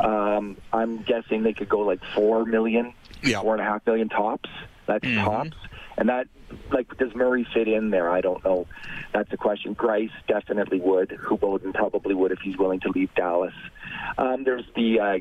Um, 0.00 0.56
I'm 0.72 1.02
guessing 1.02 1.42
they 1.44 1.52
could 1.52 1.68
go 1.68 1.80
like 1.80 2.00
four 2.14 2.44
million, 2.44 2.94
Yeah. 3.22 3.40
four 3.42 3.54
and 3.54 3.60
a 3.60 3.64
half 3.64 3.86
million 3.86 4.08
tops. 4.08 4.50
That's 4.86 5.04
Mm-hmm. 5.04 5.24
tops. 5.24 5.56
And 5.96 6.08
that, 6.08 6.26
like, 6.72 6.96
does 6.98 7.14
Murray 7.14 7.46
fit 7.54 7.68
in 7.68 7.90
there? 7.90 8.10
I 8.10 8.20
don't 8.20 8.44
know. 8.44 8.66
That's 9.12 9.32
a 9.32 9.36
question. 9.36 9.74
Greiss 9.74 10.10
definitely 10.26 10.80
would. 10.80 11.10
Khudobin 11.10 11.72
probably 11.72 12.14
would 12.14 12.32
if 12.32 12.40
he's 12.40 12.56
willing 12.56 12.80
to 12.80 12.90
leave 12.90 13.14
Dallas. 13.14 13.54
Um, 14.18 14.44
there's 14.44 14.64
the 14.74 15.00
uh, 15.00 15.18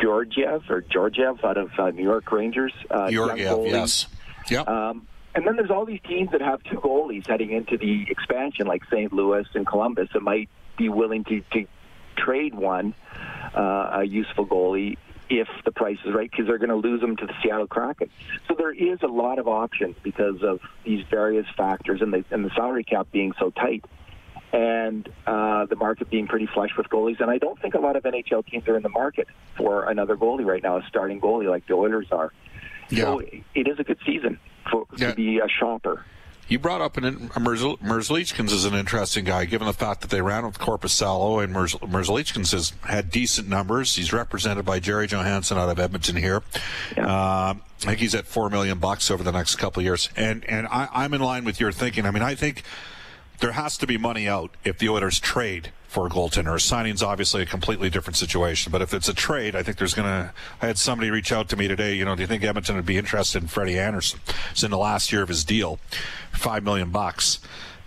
Georgiev 0.00 0.70
or 0.70 0.80
Georgiev 0.82 1.44
out 1.44 1.56
of 1.56 1.70
uh, 1.78 1.90
New 1.90 2.04
York 2.04 2.30
Rangers. 2.30 2.72
Uh, 2.90 3.10
Georgiev, 3.10 3.66
yes. 3.66 4.06
Yep. 4.48 4.68
Um, 4.68 5.08
and 5.34 5.46
then 5.46 5.56
there's 5.56 5.70
all 5.70 5.84
these 5.84 6.00
teams 6.06 6.30
that 6.32 6.40
have 6.40 6.62
two 6.64 6.76
goalies 6.76 7.26
heading 7.26 7.52
into 7.52 7.76
the 7.76 8.06
expansion, 8.08 8.66
like 8.66 8.82
St. 8.90 9.12
Louis 9.12 9.46
and 9.54 9.66
Columbus, 9.66 10.08
that 10.12 10.22
might 10.22 10.48
be 10.76 10.88
willing 10.88 11.24
to, 11.24 11.42
to 11.52 11.66
trade 12.16 12.54
one, 12.54 12.94
uh, 13.54 14.00
a 14.00 14.04
useful 14.04 14.46
goalie, 14.46 14.96
if 15.30 15.48
the 15.64 15.72
price 15.72 15.98
is 16.04 16.14
right, 16.14 16.30
because 16.30 16.46
they're 16.46 16.58
going 16.58 16.70
to 16.70 16.76
lose 16.76 17.00
them 17.00 17.16
to 17.16 17.26
the 17.26 17.34
Seattle 17.42 17.66
Kraken. 17.66 18.10
So 18.46 18.54
there 18.56 18.72
is 18.72 18.98
a 19.02 19.06
lot 19.06 19.38
of 19.38 19.48
options 19.48 19.96
because 20.02 20.42
of 20.42 20.60
these 20.84 21.04
various 21.10 21.46
factors 21.56 22.00
and 22.00 22.12
the, 22.12 22.24
and 22.30 22.44
the 22.44 22.50
salary 22.50 22.84
cap 22.84 23.08
being 23.12 23.32
so 23.38 23.50
tight 23.50 23.84
and 24.52 25.08
uh, 25.26 25.66
the 25.66 25.76
market 25.76 26.08
being 26.08 26.26
pretty 26.26 26.46
flush 26.46 26.70
with 26.76 26.88
goalies. 26.88 27.20
And 27.20 27.30
I 27.30 27.38
don't 27.38 27.60
think 27.60 27.74
a 27.74 27.80
lot 27.80 27.96
of 27.96 28.02
NHL 28.04 28.46
teams 28.46 28.66
are 28.68 28.76
in 28.76 28.82
the 28.82 28.88
market 28.88 29.28
for 29.56 29.88
another 29.90 30.16
goalie 30.16 30.46
right 30.46 30.62
now, 30.62 30.78
a 30.78 30.82
starting 30.88 31.20
goalie 31.20 31.48
like 31.48 31.66
the 31.66 31.74
Oilers 31.74 32.08
are. 32.10 32.32
Yeah. 32.88 33.04
So 33.04 33.18
it 33.20 33.68
is 33.68 33.78
a 33.78 33.84
good 33.84 33.98
season 34.06 34.38
for, 34.70 34.86
yeah. 34.96 35.10
to 35.10 35.14
be 35.14 35.38
a 35.38 35.48
shopper. 35.48 36.04
You 36.48 36.58
brought 36.58 36.80
up 36.80 36.96
an 36.96 37.28
Merzlikins 37.28 38.52
is 38.52 38.64
an 38.64 38.74
interesting 38.74 39.24
guy, 39.24 39.44
given 39.44 39.66
the 39.66 39.74
fact 39.74 40.00
that 40.00 40.10
they 40.10 40.22
ran 40.22 40.46
with 40.46 40.58
Korpisalo 40.58 41.44
and 41.44 41.54
Merzlikins 41.54 42.52
has 42.52 42.72
had 42.84 43.10
decent 43.10 43.48
numbers. 43.48 43.94
He's 43.96 44.14
represented 44.14 44.64
by 44.64 44.80
Jerry 44.80 45.06
Johansson 45.06 45.58
out 45.58 45.68
of 45.68 45.78
Edmonton 45.78 46.16
here. 46.16 46.42
Yeah. 46.96 47.06
Uh, 47.06 47.54
I 47.82 47.86
think 47.86 47.98
he's 47.98 48.14
at 48.14 48.26
four 48.26 48.48
million 48.48 48.78
bucks 48.78 49.10
over 49.10 49.22
the 49.22 49.30
next 49.30 49.56
couple 49.56 49.80
of 49.80 49.84
years, 49.84 50.08
and 50.16 50.44
and 50.46 50.66
I, 50.68 50.88
I'm 50.92 51.12
in 51.14 51.20
line 51.20 51.44
with 51.44 51.60
your 51.60 51.70
thinking. 51.70 52.06
I 52.06 52.10
mean, 52.10 52.22
I 52.22 52.34
think 52.34 52.64
there 53.40 53.52
has 53.52 53.76
to 53.78 53.86
be 53.86 53.96
money 53.96 54.28
out 54.28 54.50
if 54.64 54.78
the 54.78 54.88
Oilers 54.88 55.20
trade 55.20 55.72
for 55.86 56.06
a 56.06 56.10
goaltender. 56.10 56.54
A 56.54 56.60
signing's 56.60 57.02
obviously 57.02 57.42
a 57.42 57.46
completely 57.46 57.88
different 57.88 58.16
situation, 58.16 58.70
but 58.70 58.82
if 58.82 58.92
it's 58.92 59.08
a 59.08 59.14
trade, 59.14 59.56
I 59.56 59.62
think 59.62 59.78
there's 59.78 59.94
going 59.94 60.08
to. 60.08 60.32
I 60.60 60.66
had 60.66 60.78
somebody 60.78 61.10
reach 61.10 61.32
out 61.32 61.48
to 61.50 61.56
me 61.56 61.66
today. 61.66 61.94
You 61.94 62.04
know, 62.04 62.14
do 62.14 62.20
you 62.20 62.26
think 62.26 62.44
Edmonton 62.44 62.76
would 62.76 62.86
be 62.86 62.98
interested 62.98 63.42
in 63.42 63.48
Freddie 63.48 63.78
Andersen? 63.78 64.20
It's 64.50 64.62
in 64.62 64.70
the 64.70 64.78
last 64.78 65.12
year 65.12 65.22
of 65.22 65.28
his 65.28 65.44
deal, 65.44 65.78
five 66.32 66.62
million 66.62 66.90
bucks. 66.90 67.40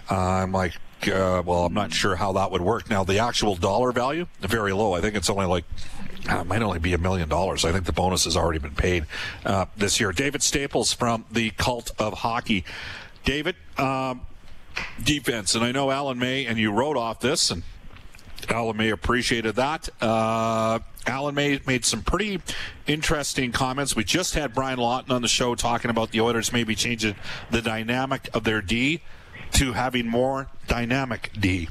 Uh, 0.10 0.15
I'm 0.15 0.51
like, 0.51 0.74
uh, 1.08 1.41
well, 1.46 1.65
I'm 1.65 1.74
not 1.74 1.93
sure 1.93 2.15
how 2.15 2.34
that 2.34 2.51
would 2.51 2.62
work. 2.62 2.89
Now, 2.89 3.03
the 3.03 3.20
actual 3.20 3.55
dollar 3.55 3.91
value 3.91 4.27
very 4.41 4.74
low. 4.74 4.93
I 4.93 5.01
think 5.01 5.15
it's 5.15 5.29
only 5.29 5.46
like 5.46 5.65
uh, 6.27 6.43
might 6.43 6.62
only 6.62 6.79
be 6.79 6.93
a 6.93 6.98
million 6.98 7.29
dollars. 7.29 7.65
I 7.65 7.72
think 7.72 7.86
the 7.86 7.93
bonus 7.93 8.25
has 8.25 8.38
already 8.38 8.60
been 8.60 8.75
paid 8.75 9.05
uh, 9.46 9.65
this 9.77 10.00
year. 10.00 10.12
David 10.12 10.43
Staples 10.43 10.93
from 10.93 11.25
the 11.31 11.51
Cult 11.51 11.91
of 12.00 12.13
Hockey. 12.13 12.65
David, 13.24 13.55
um, 13.77 14.22
defense, 15.04 15.56
and 15.56 15.63
I 15.63 15.72
know 15.72 15.92
Alan 15.92 16.20
May, 16.20 16.46
and 16.46 16.58
you 16.58 16.72
wrote 16.72 16.98
off 16.98 17.20
this, 17.20 17.51
and 17.51 17.63
Alan 18.50 18.78
May 18.78 18.90
appreciated 18.90 19.56
that. 19.56 19.90
Uh, 20.01 20.80
Alan 21.08 21.36
May 21.36 21.60
made 21.66 21.86
some 21.86 22.04
pretty 22.04 22.42
interesting 22.88 23.51
comments. 23.51 23.96
We 23.96 24.04
just 24.04 24.34
had 24.34 24.54
Brian 24.54 24.80
Lawton 24.80 25.12
on 25.12 25.22
the 25.22 25.28
show 25.28 25.56
talking 25.56 25.90
about 25.90 26.12
the 26.12 26.22
Oilers 26.22 26.54
maybe 26.54 26.75
changing 26.75 27.16
the 27.50 27.62
dynamic 27.62 28.30
of 28.34 28.44
their 28.44 28.62
D 28.62 29.01
to 29.54 29.74
having 29.74 30.08
more 30.08 30.48
dynamic 30.68 31.32
D. 31.40 31.70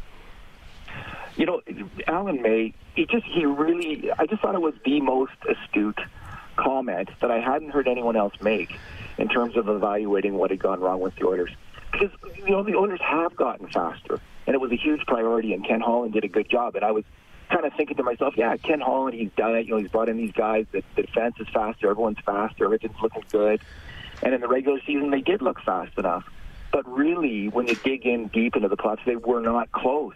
You 1.36 1.46
know, 1.46 1.62
Alan 2.06 2.42
May, 2.42 2.74
he 2.94 3.06
just, 3.06 3.24
he 3.24 3.46
really, 3.46 4.10
I 4.18 4.26
just 4.26 4.42
thought 4.42 4.54
it 4.54 4.60
was 4.60 4.74
the 4.84 5.00
most 5.00 5.32
astute 5.48 6.00
comment 6.56 7.08
that 7.20 7.30
I 7.30 7.40
hadn't 7.40 7.70
heard 7.70 7.88
anyone 7.88 8.16
else 8.16 8.34
make 8.40 8.78
in 9.16 9.28
terms 9.28 9.56
of 9.56 9.68
evaluating 9.68 10.34
what 10.34 10.50
had 10.50 10.58
gone 10.58 10.80
wrong 10.80 11.00
with 11.00 11.14
the 11.16 11.26
Oilers. 11.26 11.50
Because, 11.92 12.10
you 12.36 12.50
know, 12.50 12.62
the 12.62 12.76
Oilers 12.76 13.00
have 13.02 13.36
gotten 13.36 13.66
faster 13.68 14.20
and 14.46 14.54
it 14.54 14.60
was 14.60 14.72
a 14.72 14.76
huge 14.76 15.04
priority. 15.06 15.52
And 15.52 15.66
Ken 15.66 15.80
Holland 15.80 16.12
did 16.12 16.24
a 16.24 16.28
good 16.28 16.48
job. 16.48 16.76
And 16.76 16.84
I 16.84 16.90
was 16.90 17.04
kind 17.50 17.64
of 17.64 17.72
thinking 17.74 17.96
to 17.96 18.02
myself, 18.02 18.34
yeah, 18.36 18.56
Ken 18.56 18.80
Holland, 18.80 19.14
he's 19.14 19.30
done 19.36 19.56
it. 19.56 19.66
You 19.66 19.74
know, 19.74 19.80
he's 19.80 19.90
brought 19.90 20.08
in 20.08 20.16
these 20.16 20.32
guys. 20.32 20.66
The, 20.72 20.82
the 20.96 21.02
defense 21.02 21.36
is 21.40 21.48
faster. 21.52 21.90
Everyone's 21.90 22.18
faster. 22.24 22.64
Everything's 22.64 23.00
looking 23.02 23.24
good. 23.30 23.60
And 24.22 24.34
in 24.34 24.40
the 24.40 24.48
regular 24.48 24.80
season, 24.86 25.10
they 25.10 25.20
did 25.20 25.42
look 25.42 25.60
fast 25.60 25.96
enough. 25.98 26.24
But 26.72 26.88
really, 26.88 27.48
when 27.48 27.66
you 27.66 27.74
dig 27.74 28.06
in 28.06 28.28
deep 28.28 28.54
into 28.56 28.68
the 28.68 28.76
plots, 28.76 29.02
they 29.04 29.16
were 29.16 29.40
not 29.40 29.72
close. 29.72 30.14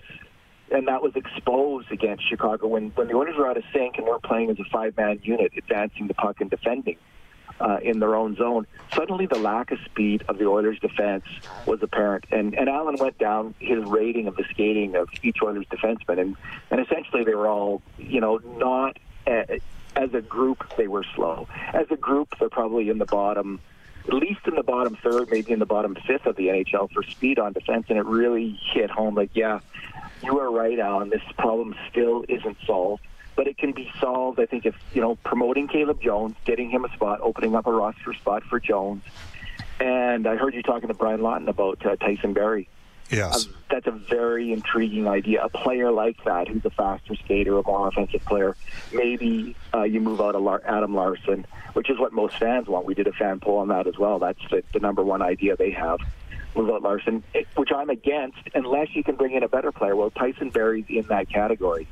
And 0.71 0.89
that 0.89 1.03
was 1.03 1.15
exposed 1.17 1.91
against 1.91 2.29
Chicago 2.29 2.69
when, 2.69 2.91
when 2.91 3.09
the 3.09 3.15
Oilers 3.15 3.37
were 3.37 3.49
out 3.49 3.57
of 3.57 3.65
sync 3.73 3.99
and 3.99 4.07
weren't 4.07 4.23
playing 4.23 4.51
as 4.51 4.59
a 4.59 4.65
five-man 4.65 5.21
unit, 5.23 5.53
advancing 5.57 6.07
the 6.07 6.15
puck 6.15 6.41
and 6.41 6.51
defending 6.51 6.97
uh, 7.61 7.79
in 7.83 8.01
their 8.01 8.15
own 8.15 8.37
zone. 8.37 8.67
Suddenly, 8.95 9.27
the 9.27 9.39
lack 9.39 9.71
of 9.71 9.79
speed 9.85 10.25
of 10.29 10.39
the 10.39 10.47
Oilers' 10.47 10.79
defense 10.79 11.25
was 11.67 11.83
apparent, 11.83 12.25
and 12.31 12.55
and 12.55 12.69
Alan 12.69 12.97
went 12.97 13.19
down 13.19 13.55
his 13.59 13.85
rating 13.85 14.27
of 14.27 14.37
the 14.37 14.45
skating 14.51 14.97
of 14.97 15.09
each 15.23 15.39
Oilers 15.43 15.67
defenseman, 15.67 16.21
and 16.21 16.37
and 16.71 16.81
essentially 16.81 17.25
they 17.25 17.35
were 17.35 17.49
all 17.49 17.83
you 17.99 18.21
know 18.21 18.39
not. 18.59 18.99
As 19.97 20.13
a 20.13 20.21
group, 20.21 20.75
they 20.77 20.89
were 20.89 21.05
slow. 21.15 21.47
As 21.73 21.87
a 21.91 21.97
group, 21.97 22.35
they're 22.39 22.49
probably 22.49 22.91
in 22.91 22.99
the 22.99 23.07
bottom, 23.07 23.61
at 24.09 24.13
least 24.13 24.41
in 24.45 24.57
the 24.57 24.65
bottom 24.65 24.97
third, 24.97 25.31
maybe 25.31 25.53
in 25.53 25.61
the 25.61 25.67
bottom 25.67 25.97
fifth 26.07 26.27
of 26.27 26.35
the 26.35 26.49
NHL 26.49 26.91
for 26.91 27.05
speed 27.05 27.39
on 27.39 27.53
defense. 27.53 27.87
And 27.89 27.97
it 27.97 28.05
really 28.05 28.59
hit 28.73 28.91
home 28.91 29.15
like, 29.15 29.31
yeah, 29.35 29.61
you 30.21 30.41
are 30.41 30.51
right, 30.51 30.81
Alan. 30.81 31.11
This 31.11 31.23
problem 31.39 31.77
still 31.91 32.25
isn't 32.29 32.57
solved 32.67 33.07
but 33.37 33.47
it 33.47 33.59
can 33.59 33.73
be 33.73 33.91
solved. 34.01 34.41
I 34.41 34.47
think 34.47 34.67
if 34.67 34.75
you 34.93 35.01
know 35.01 35.17
promoting 35.17 35.69
Caleb 35.69 36.01
Jones, 36.01 36.37
getting 36.45 36.71
him 36.71 36.85
a 36.85 36.93
spot, 36.93 37.21
opening 37.23 37.55
up 37.55 37.67
a 37.67 37.73
roster 37.73 38.13
spot 38.15 38.43
for 38.45 38.61
Jones, 38.61 39.03
and 39.81 40.27
I 40.27 40.37
heard 40.37 40.55
you 40.55 40.63
talking 40.63 40.89
to 40.89 40.95
Brian 40.95 41.23
Lawton 41.23 41.49
about 41.49 41.85
uh, 41.85 41.97
Tyson 41.97 42.33
Barrie. 42.33 42.69
Yes, 43.11 43.47
uh, 43.47 43.51
that's 43.71 43.87
a 43.87 43.91
very 43.91 44.53
intriguing 44.53 45.07
idea. 45.07 45.45
A 45.45 45.49
player 45.49 45.91
like 45.91 46.23
that, 46.25 46.49
who's 46.49 46.65
a 46.65 46.71
faster 46.71 47.15
skater, 47.17 47.59
a 47.59 47.63
more 47.63 47.89
offensive 47.89 48.25
player. 48.25 48.57
Maybe 48.93 49.55
uh, 49.75 49.83
you 49.83 50.01
move 50.01 50.21
out 50.21 50.41
Lar- 50.41 50.63
Adam 50.65 50.95
Larsson, 50.95 51.47
which 51.75 51.91
is 51.91 51.99
what 51.99 52.13
most 52.13 52.39
fans 52.39 52.67
want. 52.67 52.87
We 52.87 52.95
did 52.95 53.07
a 53.07 53.13
fan 53.13 53.41
poll 53.41 53.59
on 53.59 53.69
that 53.69 53.87
as 53.87 53.99
well. 53.99 54.19
That's 54.19 54.41
the, 54.51 54.63
the 54.73 54.81
number 54.81 55.03
one 55.03 55.21
idea 55.21 55.57
they 55.57 55.73
have. 55.73 55.99
Move 56.55 56.71
out 56.71 56.83
Larsson, 56.83 57.23
which 57.57 57.73
I'm 57.73 57.91
against, 57.91 58.39
unless 58.55 58.95
you 58.95 59.03
can 59.03 59.17
bring 59.17 59.33
in 59.33 59.43
a 59.43 59.49
better 59.49 59.73
player. 59.73 59.97
Well, 59.97 60.11
Tyson 60.11 60.51
Barrie's 60.51 60.87
in 60.89 61.03
that 61.09 61.29
category. 61.29 61.89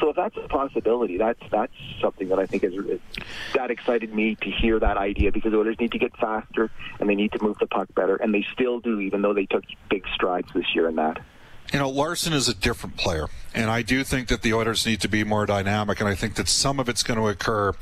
So 0.00 0.10
if 0.10 0.16
that's 0.16 0.36
a 0.36 0.48
possibility, 0.48 1.16
that's 1.16 1.40
that's 1.50 1.72
something 2.00 2.28
that 2.28 2.38
I 2.38 2.46
think 2.46 2.64
is 2.64 2.74
that 3.54 3.70
excited 3.70 4.12
me 4.14 4.36
to 4.42 4.50
hear 4.50 4.78
that 4.78 4.96
idea 4.96 5.32
because 5.32 5.52
the 5.52 5.58
Oilers 5.58 5.76
need 5.80 5.92
to 5.92 5.98
get 5.98 6.16
faster 6.16 6.70
and 7.00 7.08
they 7.08 7.14
need 7.14 7.32
to 7.32 7.42
move 7.42 7.56
the 7.58 7.66
puck 7.66 7.88
better, 7.94 8.16
and 8.16 8.34
they 8.34 8.44
still 8.52 8.80
do, 8.80 9.00
even 9.00 9.22
though 9.22 9.34
they 9.34 9.46
took 9.46 9.64
big 9.88 10.04
strides 10.14 10.48
this 10.54 10.66
year 10.74 10.88
in 10.88 10.96
that 10.96 11.18
you 11.72 11.78
know, 11.78 11.88
Larsson 11.88 12.32
is 12.32 12.48
a 12.48 12.54
different 12.54 12.96
player, 12.96 13.26
and 13.54 13.70
I 13.70 13.82
do 13.82 14.04
think 14.04 14.28
that 14.28 14.42
the 14.42 14.52
Oilers 14.52 14.84
need 14.84 15.00
to 15.00 15.08
be 15.08 15.24
more 15.24 15.46
dynamic, 15.46 15.98
and 16.00 16.08
I 16.08 16.14
think 16.14 16.34
that 16.34 16.48
some 16.48 16.78
of 16.78 16.88
it's 16.88 17.02
going 17.02 17.18
to 17.18 17.28
occur 17.28 17.72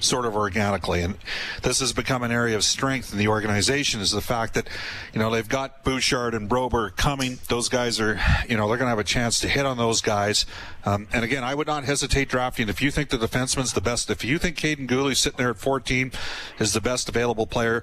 sort 0.00 0.26
of 0.26 0.34
organically. 0.34 1.02
And 1.02 1.16
this 1.62 1.80
has 1.80 1.92
become 1.92 2.22
an 2.22 2.32
area 2.32 2.56
of 2.56 2.64
strength 2.64 3.12
in 3.12 3.18
the 3.18 3.28
organization 3.28 4.00
is 4.00 4.10
the 4.10 4.20
fact 4.20 4.54
that, 4.54 4.68
you 5.12 5.20
know, 5.20 5.30
they've 5.30 5.48
got 5.48 5.84
Bouchard 5.84 6.34
and 6.34 6.50
Broberg 6.50 6.96
coming. 6.96 7.38
Those 7.48 7.68
guys 7.68 8.00
are, 8.00 8.20
you 8.48 8.56
know, 8.56 8.68
they're 8.68 8.76
going 8.76 8.86
to 8.86 8.90
have 8.90 8.98
a 8.98 9.04
chance 9.04 9.38
to 9.40 9.48
hit 9.48 9.64
on 9.64 9.76
those 9.76 10.00
guys. 10.00 10.46
Um, 10.84 11.06
and 11.12 11.24
again, 11.24 11.44
I 11.44 11.54
would 11.54 11.66
not 11.66 11.84
hesitate 11.84 12.28
drafting. 12.28 12.68
If 12.68 12.82
you 12.82 12.90
think 12.90 13.10
the 13.10 13.18
defenseman's 13.18 13.72
the 13.72 13.80
best, 13.80 14.10
if 14.10 14.24
you 14.24 14.38
think 14.38 14.56
Kaiden 14.56 14.88
Guhle 14.88 15.16
sitting 15.16 15.38
there 15.38 15.50
at 15.50 15.58
14 15.58 16.12
is 16.58 16.72
the 16.72 16.80
best 16.80 17.08
available 17.08 17.46
player, 17.46 17.82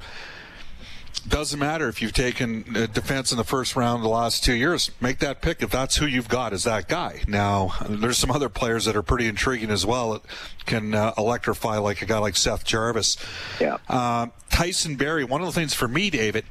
doesn't 1.27 1.59
matter 1.59 1.89
if 1.89 2.01
you've 2.01 2.13
taken 2.13 2.63
defense 2.93 3.31
in 3.31 3.37
the 3.37 3.43
first 3.43 3.75
round 3.75 4.03
the 4.03 4.09
last 4.09 4.43
two 4.43 4.53
years. 4.53 4.91
Make 5.01 5.19
that 5.19 5.41
pick 5.41 5.61
if 5.61 5.69
that's 5.69 5.97
who 5.97 6.05
you've 6.05 6.29
got 6.29 6.53
is 6.53 6.63
that 6.63 6.87
guy. 6.87 7.21
Now, 7.27 7.73
there's 7.87 8.17
some 8.17 8.31
other 8.31 8.49
players 8.49 8.85
that 8.85 8.95
are 8.95 9.03
pretty 9.03 9.27
intriguing 9.27 9.69
as 9.69 9.85
well 9.85 10.13
that 10.13 10.21
can 10.65 10.93
uh, 10.93 11.13
electrify, 11.17 11.77
like 11.77 12.01
a 12.01 12.05
guy 12.05 12.19
like 12.19 12.37
Seth 12.37 12.63
Jarvis. 12.63 13.17
Yeah. 13.59 13.77
Uh, 13.89 14.27
Tyson 14.49 14.95
Barrie, 14.95 15.25
One 15.25 15.41
of 15.41 15.47
the 15.47 15.53
things 15.53 15.73
for 15.73 15.87
me, 15.87 16.09
David, 16.09 16.45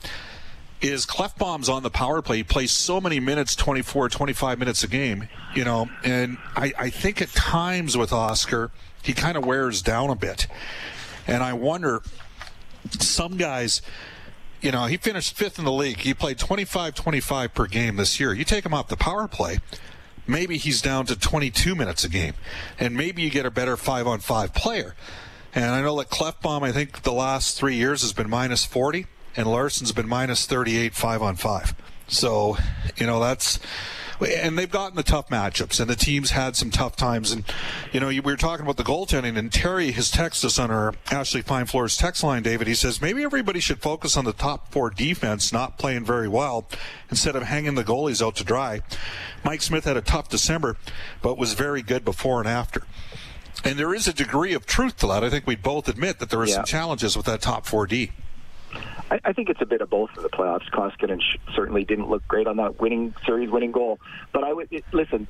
is 0.81 1.07
Klefbom's 1.07 1.69
on 1.69 1.83
the 1.83 1.91
power 1.91 2.21
play. 2.21 2.39
He 2.39 2.45
plays 2.45 2.71
so 2.71 3.01
many 3.01 3.19
minutes, 3.19 3.57
24, 3.57 4.11
25 4.11 4.59
minutes 4.59 4.85
a 4.85 4.89
game, 4.89 5.29
you 5.55 5.65
know, 5.65 5.89
and 6.05 6.37
I, 6.55 6.73
I 6.79 6.91
think 6.91 7.23
at 7.23 7.31
times 7.31 7.97
with 7.97 8.13
Oscar, 8.13 8.71
he 9.03 9.15
kind 9.15 9.37
of 9.37 9.47
wears 9.47 9.81
down 9.81 10.11
a 10.11 10.15
bit. 10.17 10.47
And 11.27 11.43
I 11.43 11.55
wonder, 11.55 12.03
some 13.01 13.37
guys 13.37 13.83
you 14.61 14.71
know, 14.71 14.87
he 14.87 14.97
finished 14.97 15.37
fifth 15.37 15.59
in 15.59 15.65
the 15.65 15.73
league. 15.73 15.99
He 15.99 16.15
played 16.15 16.39
25 16.39 16.95
25 16.95 17.55
per 17.55 17.67
game 17.67 17.97
this 17.97 18.19
year. 18.19 18.33
You 18.33 18.45
take 18.45 18.65
him 18.65 18.75
off 18.75 18.89
the 18.89 18.97
power 18.97 19.29
play, 19.29 19.59
maybe 20.27 20.57
he's 20.57 20.83
down 20.83 21.07
to 21.07 21.19
22 21.19 21.75
minutes 21.75 22.05
a 22.05 22.09
game. 22.09 22.35
And 22.79 22.95
maybe 22.95 23.23
you 23.23 23.31
get 23.31 23.47
a 23.47 23.51
better 23.51 23.77
five 23.77 24.07
on 24.07 24.21
five 24.21 24.55
player. 24.55 24.95
And 25.55 25.65
I 25.65 25.81
know 25.81 25.97
that 25.99 26.11
Klefbom, 26.11 26.63
I 26.63 26.73
think 26.73 27.03
the 27.03 27.13
last 27.13 27.57
three 27.57 27.77
years 27.77 28.03
has 28.03 28.13
been 28.13 28.29
minus 28.29 28.65
40, 28.65 29.07
and 29.37 29.47
Larsson's 29.47 29.93
been 29.93 30.09
minus 30.09 30.47
38 30.47 30.95
five 30.95 31.23
on 31.23 31.37
five. 31.37 31.75
So, 32.09 32.57
you 32.97 33.07
know, 33.07 33.21
that's 33.21 33.59
and 34.21 34.59
they've 34.59 34.71
gotten 34.71 34.97
the 34.97 35.03
tough 35.03 35.29
matchups, 35.29 35.81
and 35.81 35.89
the 35.89 35.97
teams 35.97 36.31
had 36.31 36.57
some 36.57 36.71
tough 36.71 36.97
times. 36.97 37.31
And 37.33 37.45
you 37.93 38.01
know, 38.01 38.09
we 38.09 38.21
were 38.21 38.37
talking 38.37 38.65
about 38.65 38.77
the 38.77 38.85
goaltending, 38.85 39.37
and 39.37 39.53
Terry 39.53 39.93
has 39.93 40.11
texted 40.11 40.47
us 40.47 40.59
on 40.59 40.71
our 40.71 40.95
Ashley 41.11 41.43
Fine 41.43 41.67
Floors 41.67 41.97
text 41.97 42.23
line. 42.23 42.43
David, 42.43 42.67
he 42.67 42.75
says 42.75 43.01
maybe 43.01 43.23
everybody 43.23 43.61
should 43.61 43.81
focus 43.81 44.17
on 44.17 44.25
the 44.25 44.33
top 44.33 44.73
four 44.73 44.91
defense 44.91 45.53
not 45.53 45.79
playing 45.79 46.05
very 46.05 46.29
well 46.29 46.67
instead 47.11 47.37
of 47.37 47.45
hanging 47.45 47.75
the 47.75 47.85
goalies 47.85 48.25
out 48.25 48.37
to 48.37 48.45
dry. 48.45 48.81
Mike 49.45 49.63
Smith 49.63 49.85
had 49.85 49.97
a 49.97 50.03
tough 50.03 50.29
December, 50.29 50.77
but 51.23 51.39
was 51.39 51.53
very 51.55 51.83
good 51.83 52.05
before 52.05 52.41
and 52.41 52.49
after. 52.49 52.83
And 53.65 53.79
there 53.79 53.95
is 53.95 54.07
a 54.07 54.13
degree 54.13 54.53
of 54.53 54.67
truth 54.67 54.97
to 54.99 55.07
that. 55.09 55.25
I 55.25 55.31
think 55.31 55.47
we 55.47 55.57
both 55.57 55.89
admit 55.89 56.19
that 56.19 56.31
there 56.31 56.41
are 56.41 56.47
yeah. 56.47 56.57
some 56.57 56.65
challenges 56.65 57.17
with 57.17 57.27
that 57.27 57.41
top 57.41 57.67
4D. 57.67 58.13
I, 59.11 59.21
I 59.25 59.33
think 59.33 59.49
it's 59.49 59.63
a 59.63 59.67
bit 59.67 59.81
of 59.81 59.91
both 59.91 60.11
in 60.17 60.23
the 60.23 60.29
playoffs. 60.29 60.69
Koskinen 60.71 61.21
certainly 61.55 61.85
didn't 61.85 62.09
look 62.09 62.27
great 62.27 62.47
on 62.47 62.57
that 62.57 62.81
winning 62.81 63.15
series 63.25 63.51
winning 63.51 63.73
goal. 63.73 64.01
But 64.33 64.45
I 64.45 64.53
would 64.53 64.69
listen. 64.93 65.27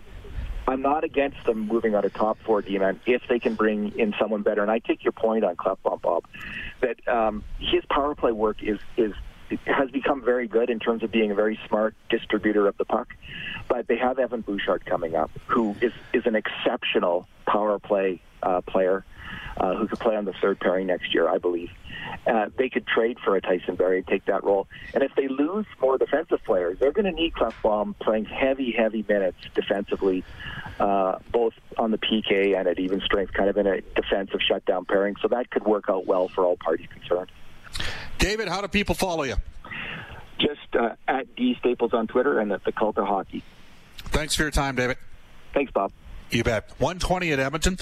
I'm 0.69 0.83
not 0.83 1.05
against 1.05 1.45
them 1.47 1.69
moving 1.69 1.95
on 1.95 2.05
a 2.05 2.11
top 2.11 2.39
four 2.45 2.61
D 2.61 2.77
man 2.79 3.01
if 3.07 3.23
they 3.29 3.39
can 3.39 3.55
bring 3.55 3.97
in 3.99 4.15
someone 4.19 4.43
better. 4.43 4.63
And 4.63 4.71
I 4.71 4.81
take 4.81 5.05
your 5.05 5.13
point 5.13 5.45
on 5.45 5.55
Klefbom, 5.55 6.03
Bob, 6.03 6.25
that 6.81 7.07
um, 7.07 7.45
his 7.61 7.85
power 7.89 8.15
play 8.15 8.33
work 8.33 8.63
is 8.63 8.79
is 8.97 9.13
has 9.65 9.91
become 9.93 10.25
very 10.25 10.49
good 10.49 10.71
in 10.71 10.81
terms 10.81 11.05
of 11.05 11.13
being 11.13 11.31
a 11.31 11.35
very 11.37 11.57
smart 11.69 11.95
distributor 12.11 12.67
of 12.67 12.77
the 12.79 12.85
puck. 12.85 13.15
But 13.69 13.87
they 13.87 13.97
have 13.97 14.19
Evan 14.19 14.41
Bouchard 14.41 14.85
coming 14.87 15.15
up, 15.15 15.31
who 15.47 15.77
is 15.81 15.93
is 16.13 16.27
an 16.27 16.35
exceptional 16.35 17.29
power 17.47 17.79
play 17.79 18.21
uh, 18.43 18.61
player 18.63 19.05
uh, 19.57 19.75
who 19.75 19.89
could 19.89 19.99
play 19.99 20.17
on 20.17 20.25
the 20.25 20.35
third 20.41 20.61
pairing 20.61 20.87
next 20.87 21.15
year, 21.15 21.29
I 21.29 21.39
believe. 21.39 21.71
Uh, 22.27 22.47
they 22.57 22.69
could 22.69 22.87
trade 22.87 23.19
for 23.25 23.37
a 23.37 23.41
Tyson 23.41 23.75
Barrie 23.77 23.99
and 23.99 24.07
take 24.07 24.25
that 24.27 24.45
role. 24.45 24.69
And 24.95 25.03
if 25.03 25.15
they 25.15 25.29
lose 25.29 25.67
more 25.81 25.99
defensive 25.99 26.43
players, 26.45 26.79
they're 26.79 26.93
going 26.93 27.05
to 27.05 27.13
need 27.13 27.35
Klefbom 27.35 27.99
playing 27.99 28.27
heavy, 28.27 28.73
heavy 28.73 29.05
minutes 29.09 29.39
defensively, 29.55 30.25
uh, 30.79 31.19
both 31.33 31.55
on 31.79 31.91
the 31.91 31.99
PK 31.99 32.57
and 32.59 32.69
at 32.69 32.79
even 32.79 33.01
strength, 33.01 33.33
kind 33.33 33.49
of 33.49 33.57
in 33.57 33.67
a 33.67 33.81
defensive 33.81 34.41
shutdown 34.47 34.85
pairing. 34.85 35.17
So 35.21 35.29
that 35.29 35.51
could 35.51 35.65
work 35.65 35.85
out 35.89 36.07
well 36.07 36.29
for 36.29 36.45
all 36.45 36.57
parties 36.57 36.89
concerned. 36.93 37.31
David, 38.19 38.49
how 38.49 38.61
do 38.61 38.69
people 38.69 38.95
follow 38.95 39.25
you? 39.25 39.37
Just 40.39 40.75
uh, 40.79 40.95
at 41.09 41.35
D 41.35 41.57
Staples 41.59 41.95
on 41.95 42.07
Twitter 42.07 42.39
and 42.39 42.53
at 42.53 42.65
the 42.65 42.73
Cult 42.73 42.99
of 42.99 43.07
Hockey. 43.07 43.43
Thanks 43.97 44.35
for 44.35 44.43
your 44.43 44.51
time, 44.51 44.77
David. 44.77 44.99
Thanks, 45.55 45.73
Bob. 45.73 45.93
You 46.31 46.43
bet. 46.45 46.71
120 46.79 47.33
at 47.33 47.39
Edmonton. 47.39 47.79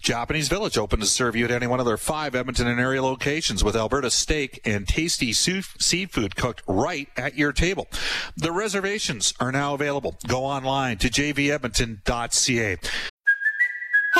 Japanese 0.00 0.48
Village 0.48 0.78
open 0.78 1.00
to 1.00 1.06
serve 1.06 1.34
you 1.34 1.44
at 1.44 1.50
any 1.50 1.66
one 1.66 1.80
of 1.80 1.86
their 1.86 1.96
five 1.96 2.36
Edmonton 2.36 2.68
and 2.68 2.78
area 2.78 3.02
locations 3.02 3.64
with 3.64 3.74
Alberta 3.74 4.10
steak 4.10 4.60
and 4.64 4.86
tasty 4.86 5.32
seafood 5.32 6.36
cooked 6.36 6.62
right 6.68 7.08
at 7.16 7.36
your 7.36 7.52
table. 7.52 7.88
The 8.36 8.52
reservations 8.52 9.34
are 9.40 9.50
now 9.50 9.74
available. 9.74 10.16
Go 10.28 10.44
online 10.44 10.98
to 10.98 11.08
jvedmonton.ca. 11.08 12.76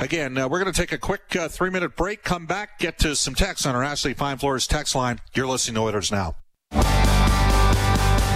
Again, 0.00 0.38
uh, 0.38 0.46
we're 0.46 0.60
going 0.60 0.72
to 0.72 0.80
take 0.80 0.92
a 0.92 0.98
quick 0.98 1.34
uh, 1.34 1.48
three 1.48 1.70
minute 1.70 1.96
break, 1.96 2.22
come 2.22 2.46
back, 2.46 2.78
get 2.78 2.98
to 3.00 3.16
some 3.16 3.34
text 3.34 3.66
on 3.66 3.74
our 3.74 3.82
Ashley 3.82 4.14
Fine 4.14 4.38
Floors 4.38 4.68
text 4.68 4.94
line. 4.94 5.18
You're 5.34 5.48
listening 5.48 5.74
to 5.74 5.80
Oilers 5.80 6.12
Now. 6.12 6.36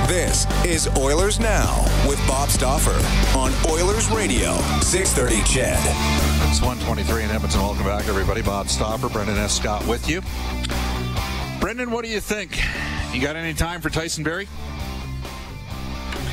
This 0.08 0.44
is 0.64 0.88
Oilers 0.98 1.38
Now 1.38 1.84
with 2.08 2.18
Bob 2.26 2.48
Stauffer 2.48 2.90
on 3.38 3.52
Oilers 3.70 4.10
Radio, 4.10 4.56
630 4.80 5.36
CHED. 5.44 5.78
It's 6.50 6.60
123 6.60 7.22
in 7.22 7.30
Edmonton. 7.30 7.60
Welcome 7.60 7.84
back, 7.84 8.08
everybody. 8.08 8.42
Bob 8.42 8.68
Stauffer, 8.68 9.08
Brendan 9.08 9.36
S. 9.38 9.56
Scott 9.56 9.86
with 9.86 10.10
you. 10.10 10.20
Brendan, 11.60 11.92
what 11.92 12.04
do 12.04 12.10
you 12.10 12.18
think? 12.18 12.60
You 13.14 13.20
got 13.20 13.36
any 13.36 13.54
time 13.54 13.80
for 13.80 13.88
Tyson 13.88 14.24
Barrie? 14.24 14.48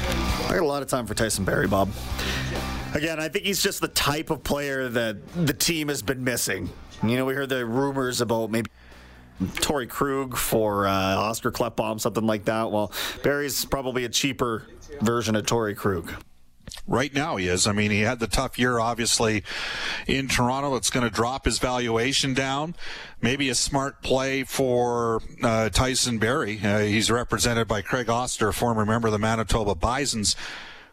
I 0.09 0.53
got 0.53 0.61
a 0.61 0.65
lot 0.65 0.81
of 0.81 0.87
time 0.87 1.05
for 1.05 1.13
Tyson 1.13 1.45
Barrie, 1.45 1.67
Bob. 1.67 1.89
Again, 2.93 3.19
I 3.19 3.29
think 3.29 3.45
he's 3.45 3.61
just 3.61 3.81
the 3.81 3.87
type 3.87 4.29
of 4.29 4.43
player 4.43 4.89
that 4.89 5.45
the 5.45 5.53
team 5.53 5.89
has 5.89 6.01
been 6.01 6.23
missing. 6.23 6.69
You 7.03 7.17
know, 7.17 7.25
we 7.25 7.35
heard 7.35 7.49
the 7.49 7.65
rumors 7.65 8.19
about 8.19 8.49
maybe 8.49 8.69
Torey 9.41 9.87
Krug 9.87 10.35
for 10.35 10.87
uh, 10.87 10.91
Oscar 10.91 11.51
Klefbom, 11.51 11.99
something 11.99 12.25
like 12.25 12.45
that. 12.45 12.71
Well, 12.71 12.91
Barrie's 13.23 13.63
probably 13.65 14.05
a 14.05 14.09
cheaper 14.09 14.67
version 15.01 15.35
of 15.35 15.45
Torey 15.45 15.75
Krug. 15.75 16.11
Right 16.87 17.13
now, 17.13 17.35
he 17.35 17.47
is. 17.47 17.67
I 17.67 17.71
mean, 17.71 17.91
he 17.91 18.01
had 18.01 18.19
the 18.19 18.27
tough 18.27 18.57
year, 18.57 18.79
obviously, 18.79 19.43
in 20.07 20.27
Toronto. 20.27 20.75
It's 20.75 20.89
going 20.89 21.03
to 21.03 21.13
drop 21.13 21.45
his 21.45 21.59
valuation 21.59 22.33
down. 22.33 22.75
Maybe 23.21 23.49
a 23.49 23.55
smart 23.55 24.01
play 24.01 24.43
for 24.43 25.21
uh, 25.43 25.69
Tyson 25.69 26.17
Barrie. 26.17 26.59
Uh, 26.63 26.79
he's 26.79 27.11
represented 27.11 27.67
by 27.67 27.81
Craig 27.81 28.09
Oster, 28.09 28.51
former 28.51 28.85
member 28.85 29.07
of 29.07 29.11
the 29.11 29.19
Manitoba 29.19 29.75
Bisons 29.75 30.35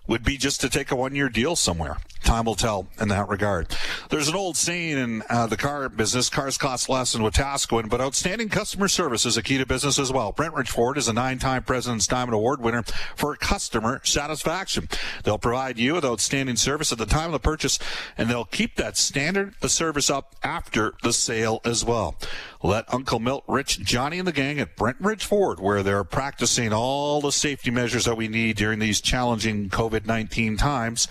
would 0.06 0.22
be 0.22 0.36
just 0.36 0.60
to 0.60 0.68
take 0.68 0.90
a 0.90 0.96
one 0.96 1.14
year 1.14 1.28
deal 1.28 1.56
somewhere. 1.56 1.98
Time 2.36 2.44
will 2.44 2.54
tell 2.54 2.86
in 3.00 3.08
that 3.08 3.30
regard. 3.30 3.74
There's 4.10 4.28
an 4.28 4.34
old 4.34 4.58
saying 4.58 4.98
in 4.98 5.22
uh, 5.30 5.46
the 5.46 5.56
car 5.56 5.88
business 5.88 6.28
cars 6.28 6.58
cost 6.58 6.86
less 6.86 7.14
than 7.14 7.22
Wetaskiwin, 7.22 7.88
but 7.88 7.98
outstanding 7.98 8.50
customer 8.50 8.88
service 8.88 9.24
is 9.24 9.38
a 9.38 9.42
key 9.42 9.56
to 9.56 9.64
business 9.64 9.98
as 9.98 10.12
well. 10.12 10.34
Brentridge 10.34 10.68
Ford 10.68 10.98
is 10.98 11.08
a 11.08 11.14
nine 11.14 11.38
time 11.38 11.62
President's 11.62 12.06
Diamond 12.06 12.34
Award 12.34 12.60
winner 12.60 12.82
for 13.16 13.34
customer 13.36 14.02
satisfaction. 14.04 14.86
They'll 15.24 15.38
provide 15.38 15.78
you 15.78 15.94
with 15.94 16.04
outstanding 16.04 16.56
service 16.56 16.92
at 16.92 16.98
the 16.98 17.06
time 17.06 17.28
of 17.28 17.32
the 17.32 17.38
purchase, 17.38 17.78
and 18.18 18.28
they'll 18.28 18.44
keep 18.44 18.76
that 18.76 18.98
standard 18.98 19.54
of 19.62 19.70
service 19.70 20.10
up 20.10 20.36
after 20.42 20.92
the 21.02 21.14
sale 21.14 21.62
as 21.64 21.86
well. 21.86 22.16
Let 22.62 22.92
Uncle 22.92 23.18
Milt, 23.18 23.44
Rich, 23.48 23.78
Johnny, 23.80 24.18
and 24.18 24.28
the 24.28 24.32
gang 24.32 24.60
at 24.60 24.76
Brentridge 24.76 25.22
Ford, 25.22 25.58
where 25.58 25.82
they're 25.82 26.04
practicing 26.04 26.74
all 26.74 27.22
the 27.22 27.32
safety 27.32 27.70
measures 27.70 28.04
that 28.04 28.18
we 28.18 28.28
need 28.28 28.58
during 28.58 28.78
these 28.78 29.00
challenging 29.00 29.70
COVID 29.70 30.04
19 30.04 30.58
times. 30.58 31.08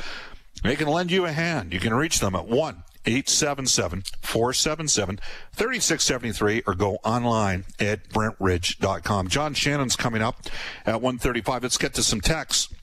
They 0.66 0.76
can 0.76 0.88
lend 0.88 1.12
you 1.12 1.26
a 1.26 1.32
hand. 1.32 1.74
You 1.74 1.80
can 1.80 1.94
reach 1.94 2.20
them 2.20 2.36
at 2.36 2.48
1 2.48 2.84
877 3.06 4.04
477 4.22 5.20
3673 5.54 6.64
or 6.66 6.74
go 6.74 6.98
online 7.04 7.66
at 7.80 8.10
brentridge.com. 8.10 9.28
John 9.28 9.54
Shannon's 9.54 9.96
coming 9.96 10.22
up 10.22 10.42
at 10.86 11.02
135. 11.02 11.64
Let's 11.64 11.78
get 11.78 11.94
to 11.94 12.04
some 12.04 12.20
texts. 12.20 12.74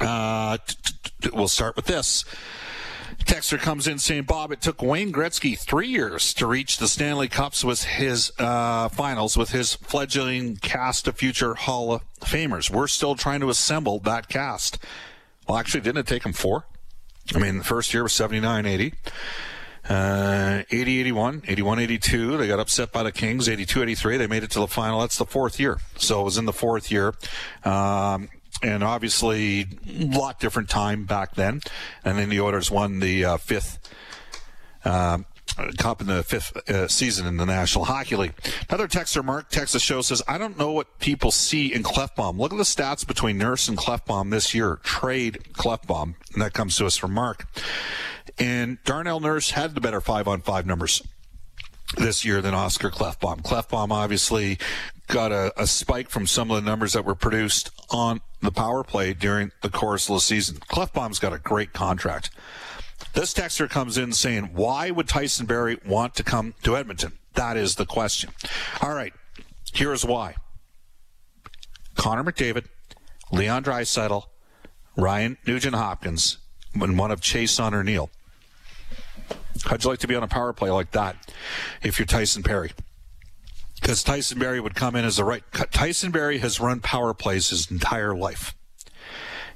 Uh, 0.00 0.58
we'll 1.32 1.48
start 1.48 1.76
with 1.76 1.84
this. 1.84 2.24
Texter 3.24 3.58
comes 3.58 3.88
in 3.88 3.98
saying, 3.98 4.22
Bob, 4.22 4.52
it 4.52 4.60
took 4.60 4.80
Wayne 4.80 5.12
Gretzky 5.12 5.58
three 5.58 5.88
years 5.88 6.32
to 6.34 6.46
reach 6.46 6.78
the 6.78 6.86
Stanley 6.86 7.28
Cups 7.28 7.64
with 7.64 7.82
his 7.82 8.32
uh, 8.38 8.88
finals 8.88 9.36
with 9.36 9.50
his 9.50 9.74
fledgling 9.74 10.56
cast 10.56 11.08
of 11.08 11.16
future 11.16 11.54
Hall 11.54 11.92
of 11.92 12.02
Famers. 12.20 12.70
We're 12.70 12.86
still 12.86 13.16
trying 13.16 13.40
to 13.40 13.48
assemble 13.48 13.98
that 14.00 14.28
cast. 14.28 14.78
Well, 15.48 15.58
actually, 15.58 15.80
didn't 15.80 15.98
it 15.98 16.06
take 16.06 16.24
him 16.24 16.32
four? 16.32 16.66
I 17.34 17.38
mean, 17.38 17.58
the 17.58 17.64
first 17.64 17.92
year 17.92 18.02
was 18.02 18.12
79 18.12 18.66
80. 18.66 18.94
Uh, 19.88 20.62
80 20.70 21.00
81, 21.00 21.42
81 21.46 21.78
82. 21.78 22.36
They 22.36 22.48
got 22.48 22.58
upset 22.58 22.92
by 22.92 23.02
the 23.02 23.12
Kings. 23.12 23.48
82 23.48 23.82
83. 23.82 24.16
They 24.16 24.26
made 24.26 24.42
it 24.42 24.50
to 24.52 24.60
the 24.60 24.66
final. 24.66 25.00
That's 25.00 25.18
the 25.18 25.26
fourth 25.26 25.60
year. 25.60 25.78
So 25.96 26.20
it 26.20 26.24
was 26.24 26.38
in 26.38 26.44
the 26.44 26.52
fourth 26.52 26.90
year. 26.90 27.14
Um, 27.64 28.28
and 28.62 28.82
obviously 28.82 29.66
a 29.88 30.04
lot 30.06 30.40
different 30.40 30.68
time 30.68 31.04
back 31.04 31.34
then. 31.34 31.60
And 32.04 32.18
then 32.18 32.30
the 32.30 32.40
Oilers 32.40 32.70
won 32.70 33.00
the 33.00 33.24
uh, 33.24 33.36
fifth 33.36 33.78
uh, 34.84 35.18
cup 35.78 36.00
in 36.00 36.06
the 36.06 36.22
fifth 36.22 36.56
uh, 36.68 36.88
season 36.88 37.26
in 37.26 37.36
the 37.36 37.46
National 37.46 37.84
Hockey 37.84 38.16
League. 38.16 38.34
Another 38.68 38.88
texter, 38.88 39.24
Mark, 39.24 39.48
Texas 39.48 39.82
show 39.82 40.02
says, 40.02 40.22
I 40.28 40.38
don't 40.38 40.58
know 40.58 40.72
what 40.72 40.98
people 40.98 41.30
see 41.30 41.72
in 41.72 41.82
Klefbom. 41.82 42.38
Look 42.38 42.52
at 42.52 42.58
the 42.58 42.64
stats 42.64 43.06
between 43.06 43.38
Nurse 43.38 43.68
and 43.68 43.78
Klefbom 43.78 44.30
this 44.30 44.54
year. 44.54 44.80
Trade 44.82 45.38
Klefbom. 45.54 46.14
And 46.32 46.42
that 46.42 46.52
comes 46.52 46.76
to 46.76 46.86
us 46.86 46.96
from 46.96 47.12
Mark. 47.12 47.46
And 48.38 48.78
Darnell 48.84 49.20
Nurse 49.20 49.50
had 49.52 49.74
the 49.74 49.80
better 49.80 50.00
five 50.00 50.28
on 50.28 50.42
five 50.42 50.66
numbers 50.66 51.02
this 51.96 52.24
year 52.24 52.42
than 52.42 52.52
Oscar 52.52 52.90
Klefbom. 52.90 53.42
Klefbom 53.42 53.90
obviously 53.90 54.58
got 55.06 55.32
a, 55.32 55.52
a, 55.56 55.66
spike 55.66 56.10
from 56.10 56.26
some 56.26 56.50
of 56.50 56.62
the 56.62 56.68
numbers 56.68 56.92
that 56.94 57.04
were 57.04 57.14
produced 57.14 57.70
on 57.90 58.20
the 58.42 58.50
power 58.50 58.82
play 58.82 59.14
during 59.14 59.52
the 59.62 59.68
course 59.68 60.08
of 60.08 60.16
the 60.16 60.20
season. 60.20 60.56
Klefbom's 60.56 61.20
got 61.20 61.32
a 61.32 61.38
great 61.38 61.72
contract. 61.72 62.30
This 63.16 63.32
texter 63.32 63.66
comes 63.66 63.96
in 63.96 64.12
saying, 64.12 64.50
why 64.52 64.90
would 64.90 65.08
Tyson 65.08 65.46
Barrie 65.46 65.78
want 65.86 66.14
to 66.16 66.22
come 66.22 66.52
to 66.64 66.76
Edmonton? 66.76 67.18
That 67.32 67.56
is 67.56 67.76
the 67.76 67.86
question. 67.86 68.28
All 68.82 68.92
right, 68.92 69.14
here's 69.72 70.04
why. 70.04 70.34
Connor 71.94 72.24
McDavid, 72.24 72.66
Leon 73.32 73.64
Draisaitl, 73.64 74.24
Ryan 74.98 75.38
Nugent 75.46 75.74
Hopkins, 75.74 76.36
and 76.74 76.98
one 76.98 77.10
of 77.10 77.22
Chiasson 77.22 77.72
or 77.72 77.82
Neal. 77.82 78.10
How'd 79.64 79.82
you 79.82 79.88
like 79.88 80.00
to 80.00 80.06
be 80.06 80.14
on 80.14 80.22
a 80.22 80.28
power 80.28 80.52
play 80.52 80.68
like 80.68 80.90
that 80.90 81.32
if 81.82 81.98
you're 81.98 82.04
Tyson 82.04 82.42
Barrie? 82.42 82.72
Because 83.80 84.04
Tyson 84.04 84.38
Barrie 84.38 84.60
would 84.60 84.74
come 84.74 84.94
in 84.94 85.06
as 85.06 85.16
the 85.16 85.24
right. 85.24 85.42
Tyson 85.72 86.10
Barrie 86.10 86.40
has 86.40 86.60
run 86.60 86.80
power 86.80 87.14
plays 87.14 87.48
his 87.48 87.70
entire 87.70 88.14
life. 88.14 88.54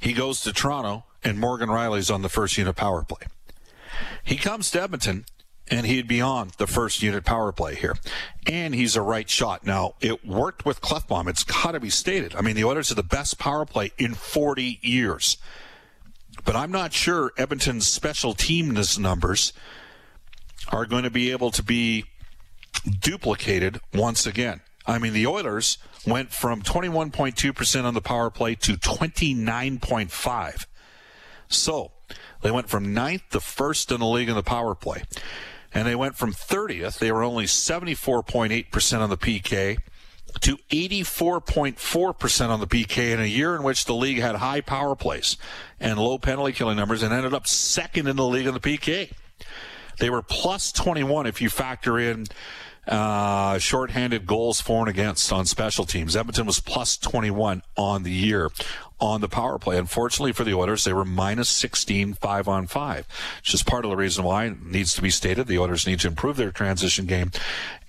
He 0.01 0.15
goes 0.15 0.41
to 0.45 0.53
Toronto, 0.55 1.05
and 1.23 1.39
Morgan 1.39 1.69
Rielly's 1.69 2.11
on 2.11 2.23
the 2.23 2.31
first 2.31 2.57
unit 2.57 2.75
power 2.75 3.05
play. 3.05 3.27
He 4.25 4.37
comes 4.37 4.71
to 4.71 4.83
Edmonton, 4.83 5.25
and 5.69 5.87
he'd 5.87 6.09
be 6.09 6.21
on 6.21 6.51
the 6.59 6.67
first 6.67 7.03
unit 7.03 7.25
power 7.25 7.53
play 7.53 7.75
here. 7.75 7.97
And 8.47 8.75
he's 8.75 8.97
a 8.97 9.03
right 9.03 9.29
shot. 9.29 9.65
Now, 9.65 9.95
it 10.01 10.27
worked 10.27 10.65
with 10.65 10.81
Klefbom. 10.81 11.29
It's 11.29 11.45
got 11.45 11.73
to 11.73 11.81
be 11.81 11.91
stated. 11.91 12.35
I 12.35 12.41
mean, 12.41 12.57
the 12.57 12.65
Oilers 12.65 12.91
are 12.91 12.97
the 12.97 13.03
best 13.03 13.39
power 13.39 13.65
play 13.65 13.93
in 13.99 14.15
40 14.15 14.81
years. 14.83 15.39
But 16.45 16.57
I'm 16.57 16.73
not 16.73 16.93
sure 16.93 17.33
Edmonton's 17.37 17.87
special 17.87 18.35
teamness 18.35 18.99
numbers 18.99 19.53
are 20.69 20.87
going 20.87 21.05
to 21.05 21.11
be 21.11 21.31
able 21.31 21.51
to 21.53 21.63
be 21.63 22.05
duplicated 23.01 23.81
once 23.95 24.27
again. 24.27 24.61
I 24.87 24.99
mean, 24.99 25.13
the 25.13 25.27
Oilers 25.27 25.79
went 26.07 26.31
from 26.33 26.63
21.2% 26.63 27.85
on 27.85 27.95
the 27.95 28.01
power 28.01 28.31
play 28.31 28.55
to 28.57 28.73
29.5. 28.73 30.67
So 31.49 31.93
they 32.43 32.51
went 32.51 32.69
from 32.69 32.95
ninth 32.95 33.31
to 33.31 33.41
first 33.41 33.91
in 33.93 34.01
the 34.01 34.07
league 34.07 34.29
in 34.29 34.35
the 34.35 34.43
power 34.43 34.75
play. 34.75 35.03
And 35.73 35.87
they 35.87 35.95
went 35.95 36.17
from 36.17 36.33
30th, 36.33 36.99
they 36.99 37.13
were 37.13 37.23
only 37.23 37.45
74.8% 37.45 39.01
on 39.01 39.11
the 39.11 39.17
PK, 39.17 39.79
to 40.41 40.57
84.4% 40.71 42.49
on 42.49 42.61
the 42.61 42.67
PK 42.67 43.13
in 43.13 43.21
a 43.21 43.25
year 43.25 43.57
in 43.57 43.63
which 43.63 43.85
the 43.85 43.95
league 43.95 44.19
had 44.19 44.37
high 44.37 44.61
power 44.61 44.95
plays 44.95 45.37
and 45.81 45.99
low 45.99 46.19
penalty 46.19 46.53
killing 46.53 46.77
numbers 46.77 47.03
and 47.03 47.13
ended 47.13 47.35
up 47.35 47.47
second 47.47 48.07
in 48.07 48.17
the 48.17 48.27
league 48.27 48.47
in 48.47 48.55
the 48.55 48.61
PK. 48.61 49.13
They 49.99 50.09
were 50.09 50.23
plus 50.23 50.73
21 50.73 51.27
if 51.27 51.43
you 51.43 51.51
factor 51.51 51.99
in 51.99 52.27
uh, 52.91 53.59
shorthanded 53.59 54.27
goals 54.27 54.61
for 54.61 54.81
and 54.81 54.89
against 54.89 55.33
on 55.33 55.47
special 55.47 55.85
teams. 55.87 56.17
Edmonton 56.17 56.47
was 56.47 56.61
plus 56.61 56.97
21 56.97 57.63
on 57.77 58.03
the 58.03 58.11
year 58.11 58.51
on 59.01 59.21
the 59.21 59.29
power 59.29 59.59
play. 59.59 59.79
Unfortunately 59.79 60.33
for 60.33 60.45
the 60.45 60.55
Oilers, 60.55 60.85
they 60.85 60.93
were 60.93 61.05
minus 61.05 61.49
16 61.49 62.15
five 62.15 62.49
on 62.49 62.67
five, 62.67 63.07
which 63.39 63.55
is 63.55 63.63
part 63.63 63.85
of 63.85 63.91
the 63.91 63.97
reason 63.97 64.25
why 64.25 64.47
it 64.47 64.63
needs 64.63 64.95
to 64.95 65.03
be 65.03 65.11
stated 65.11 65.47
the 65.47 65.59
Oilers 65.59 65.87
need 65.87 66.01
to 66.01 66.09
improve 66.09 66.37
their 66.37 66.51
transition 66.51 67.07
game 67.07 67.31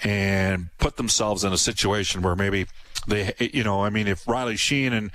and 0.04 0.70
put 0.78 0.98
themselves 0.98 1.44
in 1.44 1.52
a 1.52 1.58
situation 1.58 2.22
where 2.22 2.36
maybe 2.36 2.68
they, 3.08 3.34
you 3.40 3.64
know, 3.64 3.84
I 3.84 3.90
mean, 3.90 4.08
if 4.08 4.28
Riley 4.28 4.56
Sheahan 4.56 4.94
and 4.94 5.12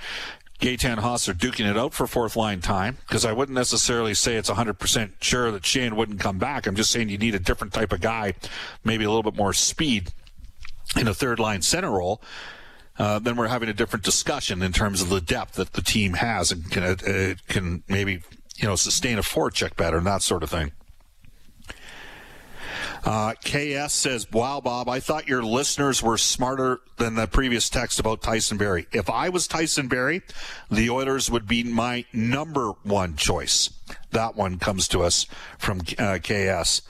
Gaetan 0.59 0.97
Haas 0.97 1.29
are 1.29 1.33
duking 1.33 1.69
it 1.69 1.77
out 1.77 1.93
for 1.93 2.07
fourth 2.07 2.35
line 2.35 2.61
time 2.61 2.97
because 3.07 3.25
I 3.25 3.31
wouldn't 3.31 3.55
necessarily 3.55 4.15
say 4.15 4.35
it's 4.37 4.49
100% 4.49 5.11
sure 5.21 5.51
that 5.51 5.63
Sheahan 5.63 5.93
wouldn't 5.93 6.19
come 6.19 6.39
back. 6.39 6.65
I'm 6.65 6.75
just 6.75 6.91
saying 6.91 7.09
you 7.09 7.17
need 7.17 7.35
a 7.35 7.39
different 7.39 7.73
type 7.73 7.93
of 7.93 8.01
guy, 8.01 8.33
maybe 8.83 9.03
a 9.03 9.09
little 9.09 9.23
bit 9.23 9.35
more 9.35 9.53
speed 9.53 10.11
in 10.95 11.07
a 11.07 11.13
third 11.13 11.39
line 11.39 11.61
center 11.61 11.91
role. 11.91 12.21
Uh, 12.97 13.19
then 13.19 13.35
we're 13.35 13.47
having 13.47 13.69
a 13.69 13.73
different 13.73 14.03
discussion 14.03 14.63
in 14.63 14.71
terms 14.71 15.01
of 15.01 15.09
the 15.09 15.21
depth 15.21 15.53
that 15.53 15.73
the 15.73 15.83
team 15.83 16.13
has 16.13 16.51
and 16.51 16.71
can, 16.71 16.83
uh, 16.83 17.35
can 17.47 17.83
maybe 17.87 18.23
you 18.57 18.67
know 18.67 18.75
sustain 18.75 19.19
a 19.19 19.21
forecheck 19.21 19.75
better 19.75 19.97
and 19.97 20.07
that 20.07 20.23
sort 20.23 20.41
of 20.41 20.49
thing. 20.49 20.71
Uh, 23.07 23.33
KS 23.35 23.93
says, 23.93 24.29
Wow, 24.33 24.59
Bob, 24.59 24.89
I 24.89 24.99
thought 24.99 25.29
your 25.29 25.41
listeners 25.41 26.03
were 26.03 26.17
smarter 26.17 26.81
than 26.97 27.15
the 27.15 27.25
previous 27.25 27.69
text 27.69 28.01
about 28.01 28.21
Tyson 28.21 28.57
Barrie. 28.57 28.85
If 28.91 29.09
I 29.09 29.29
was 29.29 29.47
Tyson 29.47 29.87
Barrie, 29.87 30.23
the 30.69 30.89
Oilers 30.89 31.31
would 31.31 31.47
be 31.47 31.63
my 31.63 32.03
number 32.11 32.71
one 32.83 33.15
choice. 33.15 33.69
That 34.11 34.35
one 34.35 34.59
comes 34.59 34.89
to 34.89 35.03
us 35.03 35.25
from 35.57 35.83
uh, 35.97 36.19
KS. 36.21 36.81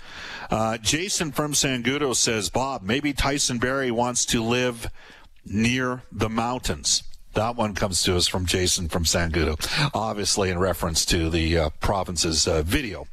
Uh, 0.49 0.79
Jason 0.79 1.31
from 1.31 1.53
Sangudo 1.53 2.15
says, 2.15 2.49
Bob, 2.49 2.81
maybe 2.81 3.13
Tyson 3.13 3.59
Barrie 3.59 3.91
wants 3.91 4.25
to 4.25 4.43
live 4.43 4.87
near 5.45 6.01
the 6.11 6.29
mountains. 6.29 7.03
That 7.37 7.55
one 7.55 7.75
comes 7.75 8.01
to 8.01 8.15
us 8.17 8.27
from 8.27 8.47
Jason 8.47 8.89
from 8.89 9.03
Sangudo, 9.03 9.59
obviously 9.93 10.49
in 10.49 10.57
reference 10.57 11.05
to 11.05 11.29
the 11.29 11.55
uh, 11.55 11.69
province's 11.81 12.47
uh, 12.47 12.63
video 12.63 13.05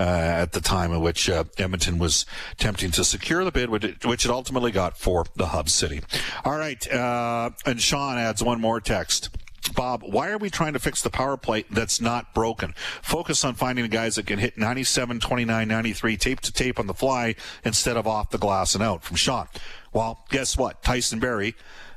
uh, 0.00 0.02
at 0.02 0.50
the 0.50 0.60
time 0.60 0.92
in 0.92 1.00
which 1.00 1.30
uh, 1.30 1.44
Edmonton 1.56 2.00
was 2.00 2.26
attempting 2.50 2.90
to 2.90 3.04
secure 3.04 3.44
the 3.44 3.52
bid, 3.52 3.70
which 3.70 3.84
it, 3.84 4.04
which 4.04 4.24
it 4.24 4.30
ultimately 4.32 4.72
got 4.72 4.98
for 4.98 5.24
the 5.36 5.46
hub 5.46 5.68
city. 5.68 6.00
All 6.44 6.56
right, 6.56 6.84
uh, 6.92 7.50
and 7.64 7.80
Sean 7.80 8.18
adds 8.18 8.42
one 8.42 8.60
more 8.60 8.80
text. 8.80 9.30
Bob, 9.76 10.02
why 10.02 10.30
are 10.30 10.38
we 10.38 10.50
trying 10.50 10.72
to 10.72 10.80
fix 10.80 11.00
the 11.02 11.10
power 11.10 11.36
play 11.36 11.64
that's 11.70 12.00
not 12.00 12.34
broken? 12.34 12.74
Focus 13.02 13.44
on 13.44 13.54
finding 13.54 13.84
the 13.84 13.88
guys 13.88 14.16
that 14.16 14.26
can 14.26 14.40
hit 14.40 14.58
97, 14.58 15.20
29, 15.20 15.68
93, 15.68 16.16
tape 16.16 16.40
to 16.40 16.52
tape 16.52 16.80
on 16.80 16.88
the 16.88 16.94
fly 16.94 17.36
instead 17.64 17.96
of 17.96 18.08
off 18.08 18.30
the 18.30 18.38
glass 18.38 18.74
and 18.74 18.82
out. 18.82 19.04
From 19.04 19.14
Sean. 19.14 19.46
Well, 19.92 20.24
guess 20.28 20.58
what? 20.58 20.82
Tyson 20.82 21.20
Barrie 21.20 21.54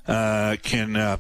uh, 0.08 0.58
can 0.62 0.96
uh, 0.96 1.18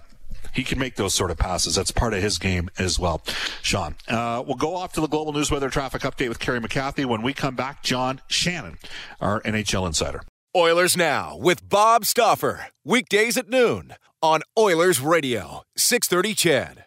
he 0.53 0.63
can 0.63 0.79
make 0.79 0.95
those 0.95 1.13
sort 1.13 1.31
of 1.31 1.37
passes. 1.37 1.75
That's 1.75 1.91
part 1.91 2.13
of 2.13 2.21
his 2.21 2.37
game 2.37 2.69
as 2.77 2.99
well. 2.99 3.21
Sean, 3.61 3.95
uh, 4.07 4.43
we'll 4.45 4.55
go 4.55 4.75
off 4.75 4.93
to 4.93 5.01
the 5.01 5.07
global 5.07 5.33
news 5.33 5.51
weather 5.51 5.69
traffic 5.69 6.01
update 6.03 6.29
with 6.29 6.39
Kerry 6.39 6.59
McCarthy. 6.59 7.05
When 7.05 7.21
we 7.21 7.33
come 7.33 7.55
back, 7.55 7.83
John 7.83 8.21
Shannon, 8.27 8.77
our 9.19 9.41
NHL 9.41 9.87
insider. 9.87 10.21
Oilers 10.55 10.95
Now 10.95 11.35
with 11.37 11.67
Bob 11.67 12.05
Stauffer. 12.05 12.67
Weekdays 12.85 13.37
at 13.37 13.49
noon 13.49 13.95
on 14.21 14.41
Oilers 14.57 15.01
Radio, 15.01 15.63
630 15.75 16.35
CHED. 16.35 16.85